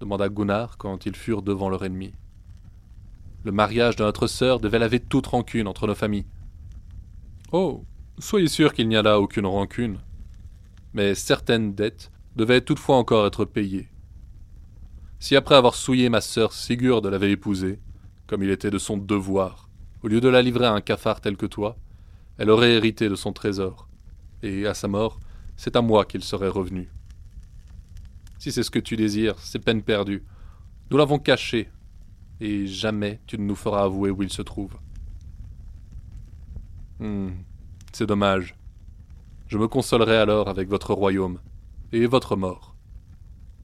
demanda 0.00 0.30
Gunnar 0.30 0.78
quand 0.78 1.04
ils 1.04 1.14
furent 1.14 1.42
devant 1.42 1.68
leur 1.68 1.84
ennemi. 1.84 2.14
Le 3.44 3.52
mariage 3.52 3.96
de 3.96 4.02
notre 4.02 4.26
sœur 4.26 4.60
devait 4.60 4.78
laver 4.78 4.98
toute 4.98 5.26
rancune 5.26 5.68
entre 5.68 5.86
nos 5.86 5.94
familles. 5.94 6.24
Oh, 7.52 7.84
soyez 8.18 8.48
sûr 8.48 8.72
qu'il 8.72 8.88
n'y 8.88 8.96
a 8.96 9.02
là 9.02 9.20
aucune 9.20 9.44
rancune. 9.44 9.98
Mais 10.94 11.14
certaines 11.14 11.74
dettes 11.74 12.10
devaient 12.34 12.62
toutefois 12.62 12.96
encore 12.96 13.26
être 13.26 13.44
payées. 13.44 13.88
Si 15.18 15.36
après 15.36 15.56
avoir 15.56 15.74
souillé 15.74 16.08
ma 16.08 16.22
sœur 16.22 16.54
Sigurd 16.54 17.02
l'avait 17.02 17.32
épousée, 17.32 17.78
comme 18.26 18.42
il 18.42 18.50
était 18.50 18.70
de 18.70 18.78
son 18.78 18.96
devoir, 18.96 19.68
au 20.02 20.08
lieu 20.08 20.22
de 20.22 20.28
la 20.28 20.40
livrer 20.40 20.66
à 20.66 20.72
un 20.72 20.80
cafard 20.80 21.20
tel 21.20 21.36
que 21.36 21.46
toi, 21.46 21.76
elle 22.38 22.48
aurait 22.48 22.72
hérité 22.72 23.10
de 23.10 23.16
son 23.16 23.34
trésor, 23.34 23.86
et 24.42 24.66
à 24.66 24.72
sa 24.72 24.88
mort, 24.88 25.20
c'est 25.56 25.76
à 25.76 25.82
moi 25.82 26.06
qu'il 26.06 26.24
serait 26.24 26.48
revenu. 26.48 26.88
Si 28.42 28.50
c'est 28.50 28.64
ce 28.64 28.72
que 28.72 28.80
tu 28.80 28.96
désires, 28.96 29.38
c'est 29.38 29.60
peine 29.60 29.84
perdue. 29.84 30.24
Nous 30.90 30.96
l'avons 30.96 31.20
caché, 31.20 31.70
et 32.40 32.66
jamais 32.66 33.20
tu 33.28 33.38
ne 33.38 33.44
nous 33.44 33.54
feras 33.54 33.84
avouer 33.84 34.10
où 34.10 34.20
il 34.24 34.32
se 34.32 34.42
trouve. 34.42 34.72
Hmm, 36.98 37.28
c'est 37.92 38.08
dommage. 38.08 38.56
Je 39.46 39.58
me 39.58 39.68
consolerai 39.68 40.16
alors 40.16 40.48
avec 40.48 40.68
votre 40.68 40.92
royaume 40.92 41.38
et 41.92 42.04
votre 42.06 42.34
mort. 42.34 42.74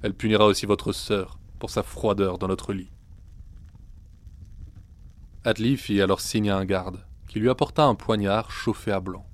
Elle 0.03 0.15
punira 0.15 0.47
aussi 0.47 0.65
votre 0.65 0.93
sœur 0.93 1.41
pour 1.59 1.71
sa 1.71 1.83
froideur 1.83 2.39
dans 2.39 2.47
notre 2.47 2.73
lit. 2.73 2.93
Atli 5.43 5.77
fit 5.77 6.01
alors 6.01 6.21
signe 6.21 6.51
à 6.51 6.57
un 6.57 6.65
garde, 6.65 7.05
qui 7.27 7.41
lui 7.41 7.51
apporta 7.51 7.83
un 7.83 7.97
poignard 7.97 8.53
chauffé 8.53 8.93
à 8.93 9.01
blanc. 9.01 9.27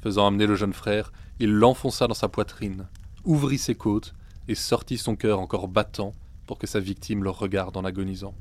Faisant 0.00 0.28
amener 0.28 0.46
le 0.46 0.54
jeune 0.54 0.74
frère, 0.74 1.10
il 1.40 1.50
l'enfonça 1.50 2.06
dans 2.06 2.14
sa 2.14 2.28
poitrine, 2.28 2.86
ouvrit 3.24 3.58
ses 3.58 3.74
côtes 3.74 4.14
et 4.48 4.54
sortit 4.54 4.98
son 4.98 5.14
cœur 5.14 5.38
encore 5.38 5.68
battant 5.68 6.12
pour 6.46 6.58
que 6.58 6.66
sa 6.66 6.80
victime 6.80 7.22
le 7.22 7.30
regarde 7.30 7.76
en 7.76 7.84
agonisant. 7.84 8.34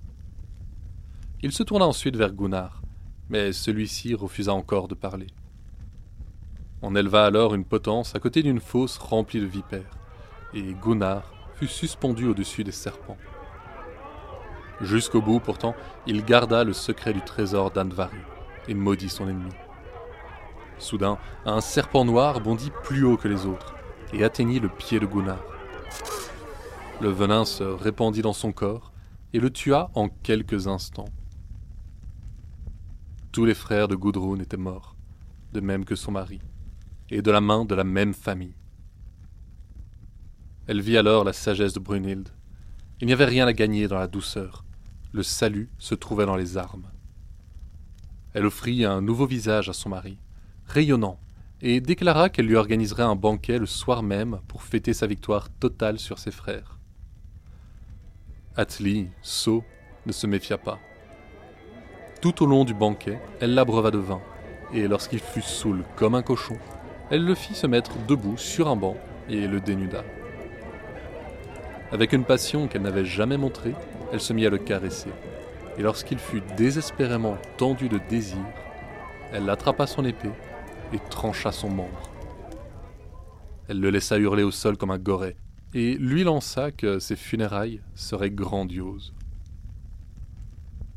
Il 1.43 1.51
se 1.51 1.61
tourna 1.61 1.85
ensuite 1.85 2.15
vers 2.15 2.33
Gunnar, 2.33 2.81
mais 3.29 3.51
celui-ci 3.51 4.15
refusa 4.15 4.53
encore 4.53 4.87
de 4.87 4.95
parler. 4.95 5.27
On 6.81 6.95
éleva 6.95 7.25
alors 7.25 7.53
une 7.53 7.65
potence 7.65 8.15
à 8.15 8.19
côté 8.19 8.41
d'une 8.41 8.59
fosse 8.59 8.97
remplie 8.97 9.41
de 9.41 9.45
vipères, 9.45 9.97
et 10.53 10.73
Gunnar 10.81 11.31
fut 11.55 11.67
suspendu 11.67 12.27
au-dessus 12.27 12.63
des 12.63 12.71
serpents. 12.71 13.17
Jusqu'au 14.79 15.21
bout, 15.21 15.39
pourtant, 15.39 15.75
il 16.05 16.23
garda 16.23 16.63
le 16.63 16.73
secret 16.73 17.13
du 17.13 17.21
trésor 17.21 17.71
d'Anvari 17.71 18.17
et 18.67 18.75
maudit 18.75 19.09
son 19.09 19.27
ennemi. 19.27 19.51
Soudain, 20.77 21.17
un 21.45 21.61
serpent 21.61 22.05
noir 22.05 22.39
bondit 22.39 22.71
plus 22.83 23.03
haut 23.03 23.17
que 23.17 23.27
les 23.27 23.45
autres 23.45 23.75
et 24.13 24.23
atteignit 24.23 24.61
le 24.61 24.69
pied 24.69 24.99
de 24.99 25.07
Gunnar. 25.07 25.56
Le 26.99 27.09
venin 27.09 27.45
se 27.45 27.63
répandit 27.63 28.23
dans 28.23 28.33
son 28.33 28.51
corps 28.51 28.91
et 29.31 29.39
le 29.39 29.51
tua 29.51 29.91
en 29.93 30.09
quelques 30.09 30.67
instants. 30.67 31.09
Tous 33.31 33.45
les 33.45 33.53
frères 33.53 33.87
de 33.87 33.95
Gudrun 33.95 34.39
étaient 34.39 34.57
morts, 34.57 34.95
de 35.53 35.59
même 35.59 35.85
que 35.85 35.95
son 35.95 36.11
mari, 36.11 36.41
et 37.11 37.21
de 37.21 37.29
la 37.29 37.39
main 37.39 37.65
de 37.65 37.75
la 37.75 37.83
même 37.83 38.15
famille. 38.15 38.55
Elle 40.65 40.81
vit 40.81 40.97
alors 40.97 41.23
la 41.23 41.33
sagesse 41.33 41.73
de 41.73 41.79
Brunhilde. 41.79 42.29
Il 42.99 43.05
n'y 43.05 43.13
avait 43.13 43.25
rien 43.25 43.45
à 43.45 43.53
gagner 43.53 43.87
dans 43.87 43.99
la 43.99 44.07
douceur. 44.07 44.65
Le 45.11 45.21
salut 45.21 45.69
se 45.77 45.93
trouvait 45.93 46.25
dans 46.25 46.35
les 46.35 46.57
armes. 46.57 46.87
Elle 48.33 48.47
offrit 48.47 48.85
un 48.85 49.01
nouveau 49.01 49.27
visage 49.27 49.69
à 49.69 49.73
son 49.73 49.89
mari, 49.89 50.17
rayonnant, 50.65 51.19
et 51.61 51.79
déclara 51.79 52.29
qu'elle 52.29 52.47
lui 52.47 52.55
organiserait 52.55 53.03
un 53.03 53.15
banquet 53.15 53.59
le 53.59 53.67
soir 53.67 54.01
même 54.01 54.39
pour 54.47 54.63
fêter 54.63 54.93
sa 54.93 55.05
victoire 55.05 55.49
totale 55.51 55.99
sur 55.99 56.17
ses 56.17 56.31
frères. 56.31 56.76
Atli, 58.59 59.07
sot, 59.21 59.63
ne 60.07 60.11
se 60.11 60.25
méfia 60.25 60.57
pas. 60.57 60.79
Tout 62.21 62.41
au 62.41 62.47
long 62.47 62.65
du 62.65 62.73
banquet, 62.73 63.19
elle 63.39 63.53
l'abreuva 63.53 63.91
de 63.91 63.99
vin, 63.99 64.19
et 64.73 64.87
lorsqu'il 64.87 65.19
fut 65.19 65.43
saoul 65.43 65.83
comme 65.95 66.15
un 66.15 66.23
cochon, 66.23 66.57
elle 67.11 67.23
le 67.23 67.35
fit 67.35 67.53
se 67.53 67.67
mettre 67.67 67.91
debout 68.07 68.35
sur 68.35 68.67
un 68.67 68.75
banc 68.75 68.97
et 69.29 69.47
le 69.47 69.59
dénuda. 69.59 70.03
Avec 71.91 72.13
une 72.13 72.23
passion 72.23 72.67
qu'elle 72.67 72.81
n'avait 72.81 73.05
jamais 73.05 73.37
montrée, 73.37 73.75
elle 74.11 74.21
se 74.21 74.33
mit 74.33 74.47
à 74.47 74.49
le 74.49 74.57
caresser, 74.57 75.11
et 75.77 75.83
lorsqu'il 75.83 76.17
fut 76.17 76.41
désespérément 76.57 77.37
tendu 77.57 77.89
de 77.89 77.99
désir, 78.09 78.43
elle 79.33 79.47
attrapa 79.51 79.85
son 79.85 80.03
épée 80.03 80.33
et 80.93 80.99
trancha 81.11 81.51
son 81.51 81.69
membre. 81.69 82.09
Elle 83.67 83.81
le 83.81 83.91
laissa 83.91 84.17
hurler 84.17 84.41
au 84.41 84.51
sol 84.51 84.77
comme 84.77 84.89
un 84.89 84.97
goret, 84.97 85.37
et 85.73 85.95
lui 85.95 86.23
lança 86.23 86.71
que 86.71 86.99
ses 86.99 87.15
funérailles 87.15 87.81
seraient 87.95 88.31
grandioses. 88.31 89.13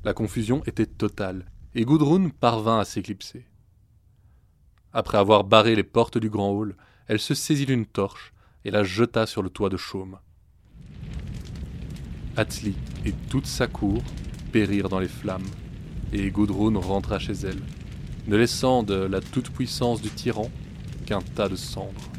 La 0.05 0.15
confusion 0.15 0.63
était 0.67 0.87
totale, 0.87 1.45
et 1.75 1.85
Gudrun 1.85 2.31
parvint 2.31 2.79
à 2.79 2.85
s'éclipser. 2.85 3.45
Après 4.93 5.19
avoir 5.19 5.45
barré 5.45 5.77
les 5.77 5.85
portes 5.85 6.19
du 6.19 6.31
grand 6.31 6.51
hall, 6.51 6.75
elle 7.07 7.21
se 7.21 7.35
saisit 7.35 7.67
d'une 7.67 7.87
torche 7.87 8.33
et 8.65 8.71
la 8.71 8.83
jeta 8.83 9.27
sur 9.27 9.43
le 9.43 9.51
toit 9.51 9.69
de 9.69 9.77
chaume. 9.77 10.19
Atli 12.37 12.75
et 13.05 13.13
toute 13.29 13.47
sa 13.47 13.67
cour 13.67 14.03
périrent 14.53 14.89
dans 14.89 15.01
les 15.01 15.09
flammes, 15.09 15.47
et 16.13 16.31
Gudrun 16.31 16.79
rentra 16.79 17.19
chez 17.19 17.33
elle, 17.33 17.63
ne 18.27 18.37
laissant 18.37 18.83
de 18.83 18.95
la 18.95 19.21
toute-puissance 19.21 20.01
du 20.01 20.11
tyran 20.11 20.51
qu'un 21.07 21.21
tas 21.21 21.49
de 21.49 21.57
cendres. 21.57 22.11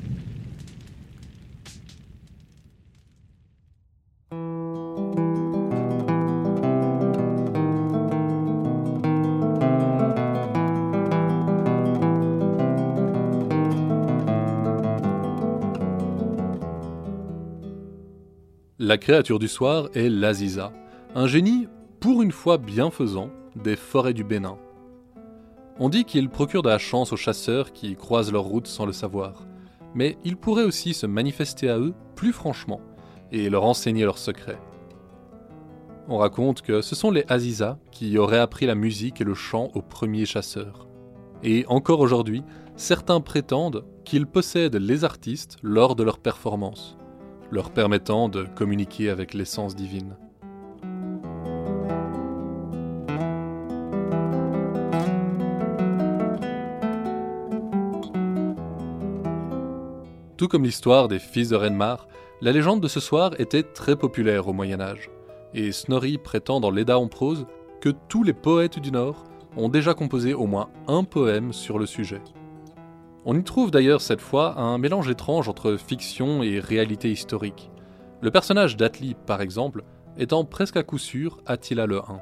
La 18.92 18.98
créature 18.98 19.40
du 19.40 19.48
soir 19.48 19.88
est 19.94 20.10
l'Aziza, 20.10 20.74
un 21.16 21.26
génie 21.26 21.70
pour 22.02 22.22
une 22.22 22.34
fois 22.34 22.58
bienfaisant 22.58 23.30
des 23.56 23.78
forêts 23.78 24.14
du 24.14 24.26
Bénin. 24.26 24.58
On 25.80 25.88
dit 25.88 26.04
qu'il 26.04 26.28
procure 26.28 26.62
de 26.62 26.68
la 26.68 26.78
chance 26.78 27.14
aux 27.14 27.16
chasseurs 27.16 27.72
qui 27.72 27.96
croisent 27.96 28.34
leur 28.34 28.44
route 28.44 28.68
sans 28.68 28.86
le 28.86 28.92
savoir, 28.92 29.46
mais 29.96 30.18
il 30.26 30.36
pourrait 30.36 30.66
aussi 30.66 30.94
se 30.94 31.06
manifester 31.06 31.70
à 31.70 31.80
eux 31.80 31.94
plus 32.16 32.34
franchement 32.34 32.82
et 33.32 33.50
leur 33.50 33.64
enseigner 33.64 34.04
leurs 34.04 34.18
secrets. 34.18 34.60
On 36.10 36.18
raconte 36.18 36.62
que 36.62 36.82
ce 36.82 36.94
sont 36.94 37.12
les 37.12 37.24
Aziza 37.30 37.80
qui 37.92 38.18
auraient 38.18 38.40
appris 38.40 38.66
la 38.66 38.76
musique 38.76 39.22
et 39.22 39.24
le 39.24 39.36
chant 39.36 39.72
aux 39.74 39.82
premiers 39.82 40.26
chasseurs. 40.26 40.90
Et 41.44 41.64
encore 41.70 42.02
aujourd'hui, 42.02 42.44
certains 42.76 43.22
prétendent 43.22 43.86
qu'ils 44.04 44.28
possèdent 44.28 44.76
les 44.76 45.06
artistes 45.06 45.56
lors 45.64 45.96
de 45.96 46.04
leurs 46.04 46.20
performances 46.20 46.98
leur 47.52 47.72
permettant 47.72 48.30
de 48.30 48.46
communiquer 48.56 49.10
avec 49.10 49.34
l'essence 49.34 49.76
divine. 49.76 50.16
Tout 60.38 60.48
comme 60.48 60.64
l'histoire 60.64 61.08
des 61.08 61.20
fils 61.20 61.50
de 61.50 61.56
Renmar, 61.56 62.08
la 62.42 62.52
légende 62.52 62.82
de 62.82 62.88
ce 62.88 63.00
soir 63.00 63.40
était 63.40 63.62
très 63.62 63.96
populaire 63.96 64.48
au 64.48 64.54
Moyen 64.54 64.82
Âge, 64.82 65.12
et 65.54 65.72
Snorri 65.72 66.18
prétend 66.18 66.60
dans 66.60 66.72
l'Edda 66.72 66.98
en 66.98 67.08
prose 67.08 67.46
que 67.80 67.90
tous 68.08 68.24
les 68.24 68.34
poètes 68.34 68.80
du 68.80 68.92
Nord 68.92 69.26
ont 69.56 69.70
déjà 69.70 69.94
composé 69.94 70.34
au 70.34 70.48
moins 70.48 70.70
un 70.88 71.04
poème 71.04 71.54
sur 71.54 71.78
le 71.78 71.86
sujet. 71.86 72.22
On 73.24 73.38
y 73.38 73.44
trouve 73.44 73.70
d'ailleurs 73.70 74.02
cette 74.02 74.22
fois 74.22 74.60
un 74.60 74.80
mélange 74.80 75.10
étrange 75.10 75.48
entre 75.48 75.78
fiction 75.78 76.42
et 76.42 76.60
réalité 76.60 77.12
historique. 77.12 77.70
Le 78.20 78.32
personnage 78.32 78.78
d'Atli, 78.78 79.16
par 79.28 79.42
exemple, 79.42 79.84
étant 80.18 80.44
presque 80.44 80.78
à 80.78 80.84
coup 80.84 80.98
sûr 80.98 81.40
Attila 81.46 81.86
le 81.86 81.98
Hun. 81.98 82.20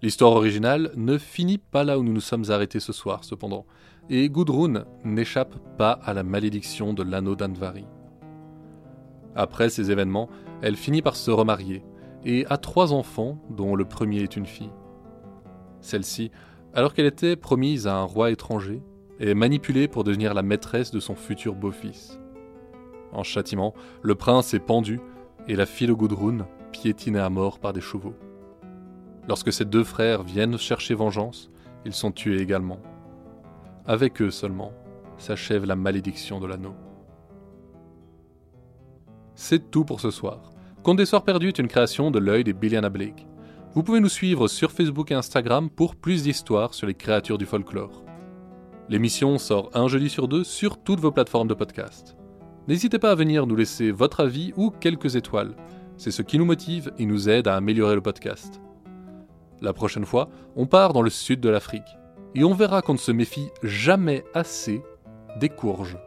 L'histoire 0.00 0.32
originale 0.32 0.92
ne 0.96 1.18
finit 1.18 1.58
pas 1.58 1.84
là 1.84 1.98
où 1.98 2.02
nous 2.02 2.12
nous 2.12 2.20
sommes 2.20 2.50
arrêtés 2.50 2.80
ce 2.80 2.92
soir, 2.92 3.24
cependant, 3.24 3.66
et 4.08 4.30
Gudrun 4.30 4.84
n'échappe 5.04 5.56
pas 5.76 5.92
à 5.92 6.14
la 6.14 6.22
malédiction 6.22 6.94
de 6.94 7.02
l'anneau 7.02 7.36
d'Anvari. 7.36 7.84
Après 9.34 9.68
ces 9.68 9.90
événements, 9.90 10.30
elle 10.62 10.76
finit 10.76 11.02
par 11.02 11.16
se 11.16 11.30
remarier, 11.30 11.84
et 12.24 12.46
a 12.46 12.56
trois 12.56 12.92
enfants, 12.94 13.38
dont 13.50 13.76
le 13.76 13.84
premier 13.84 14.22
est 14.22 14.36
une 14.36 14.46
fille. 14.46 14.72
Celle-ci, 15.80 16.30
alors 16.72 16.94
qu'elle 16.94 17.06
était 17.06 17.36
promise 17.36 17.86
à 17.86 17.96
un 17.96 18.04
roi 18.04 18.30
étranger, 18.30 18.82
et 19.20 19.34
manipulée 19.34 19.88
pour 19.88 20.04
devenir 20.04 20.34
la 20.34 20.42
maîtresse 20.42 20.90
de 20.90 21.00
son 21.00 21.14
futur 21.14 21.54
beau-fils. 21.54 22.18
En 23.12 23.22
châtiment, 23.22 23.74
le 24.02 24.14
prince 24.14 24.54
est 24.54 24.60
pendu 24.60 25.00
et 25.46 25.56
la 25.56 25.66
fille 25.66 25.86
de 25.86 25.92
Gudrun 25.92 26.46
piétinée 26.72 27.18
à 27.18 27.30
mort 27.30 27.58
par 27.58 27.72
des 27.72 27.80
chevaux. 27.80 28.14
Lorsque 29.26 29.52
ses 29.52 29.64
deux 29.64 29.84
frères 29.84 30.22
viennent 30.22 30.58
chercher 30.58 30.94
vengeance, 30.94 31.50
ils 31.84 31.92
sont 31.92 32.12
tués 32.12 32.40
également. 32.40 32.80
Avec 33.86 34.20
eux 34.20 34.30
seulement 34.30 34.72
s'achève 35.16 35.64
la 35.64 35.76
malédiction 35.76 36.40
de 36.40 36.46
l'anneau. 36.46 36.74
C'est 39.34 39.70
tout 39.70 39.84
pour 39.84 40.00
ce 40.00 40.10
soir. 40.10 40.50
Conte 40.82 40.98
des 40.98 41.06
Soirs 41.06 41.24
Perdus 41.24 41.48
est 41.48 41.58
une 41.58 41.68
création 41.68 42.10
de 42.10 42.18
l'œil 42.18 42.44
des 42.44 42.52
Billiana 42.52 42.88
Blake. 42.88 43.26
Vous 43.74 43.82
pouvez 43.82 44.00
nous 44.00 44.08
suivre 44.08 44.48
sur 44.48 44.72
Facebook 44.72 45.10
et 45.10 45.14
Instagram 45.14 45.70
pour 45.70 45.96
plus 45.96 46.22
d'histoires 46.22 46.74
sur 46.74 46.86
les 46.86 46.94
créatures 46.94 47.38
du 47.38 47.46
folklore. 47.46 48.07
L'émission 48.90 49.36
sort 49.36 49.70
un 49.74 49.86
jeudi 49.86 50.08
sur 50.08 50.28
deux 50.28 50.44
sur 50.44 50.82
toutes 50.82 51.00
vos 51.00 51.12
plateformes 51.12 51.48
de 51.48 51.52
podcast. 51.52 52.16
N'hésitez 52.68 52.98
pas 52.98 53.10
à 53.10 53.14
venir 53.14 53.46
nous 53.46 53.54
laisser 53.54 53.90
votre 53.90 54.20
avis 54.20 54.54
ou 54.56 54.70
quelques 54.70 55.14
étoiles. 55.14 55.54
C'est 55.98 56.10
ce 56.10 56.22
qui 56.22 56.38
nous 56.38 56.46
motive 56.46 56.90
et 56.98 57.04
nous 57.04 57.28
aide 57.28 57.48
à 57.48 57.56
améliorer 57.56 57.94
le 57.94 58.00
podcast. 58.00 58.62
La 59.60 59.74
prochaine 59.74 60.06
fois, 60.06 60.30
on 60.56 60.66
part 60.66 60.94
dans 60.94 61.02
le 61.02 61.10
sud 61.10 61.40
de 61.40 61.50
l'Afrique 61.50 61.98
et 62.34 62.44
on 62.44 62.54
verra 62.54 62.80
qu'on 62.80 62.94
ne 62.94 62.98
se 62.98 63.12
méfie 63.12 63.50
jamais 63.62 64.24
assez 64.32 64.80
des 65.38 65.50
courges. 65.50 65.98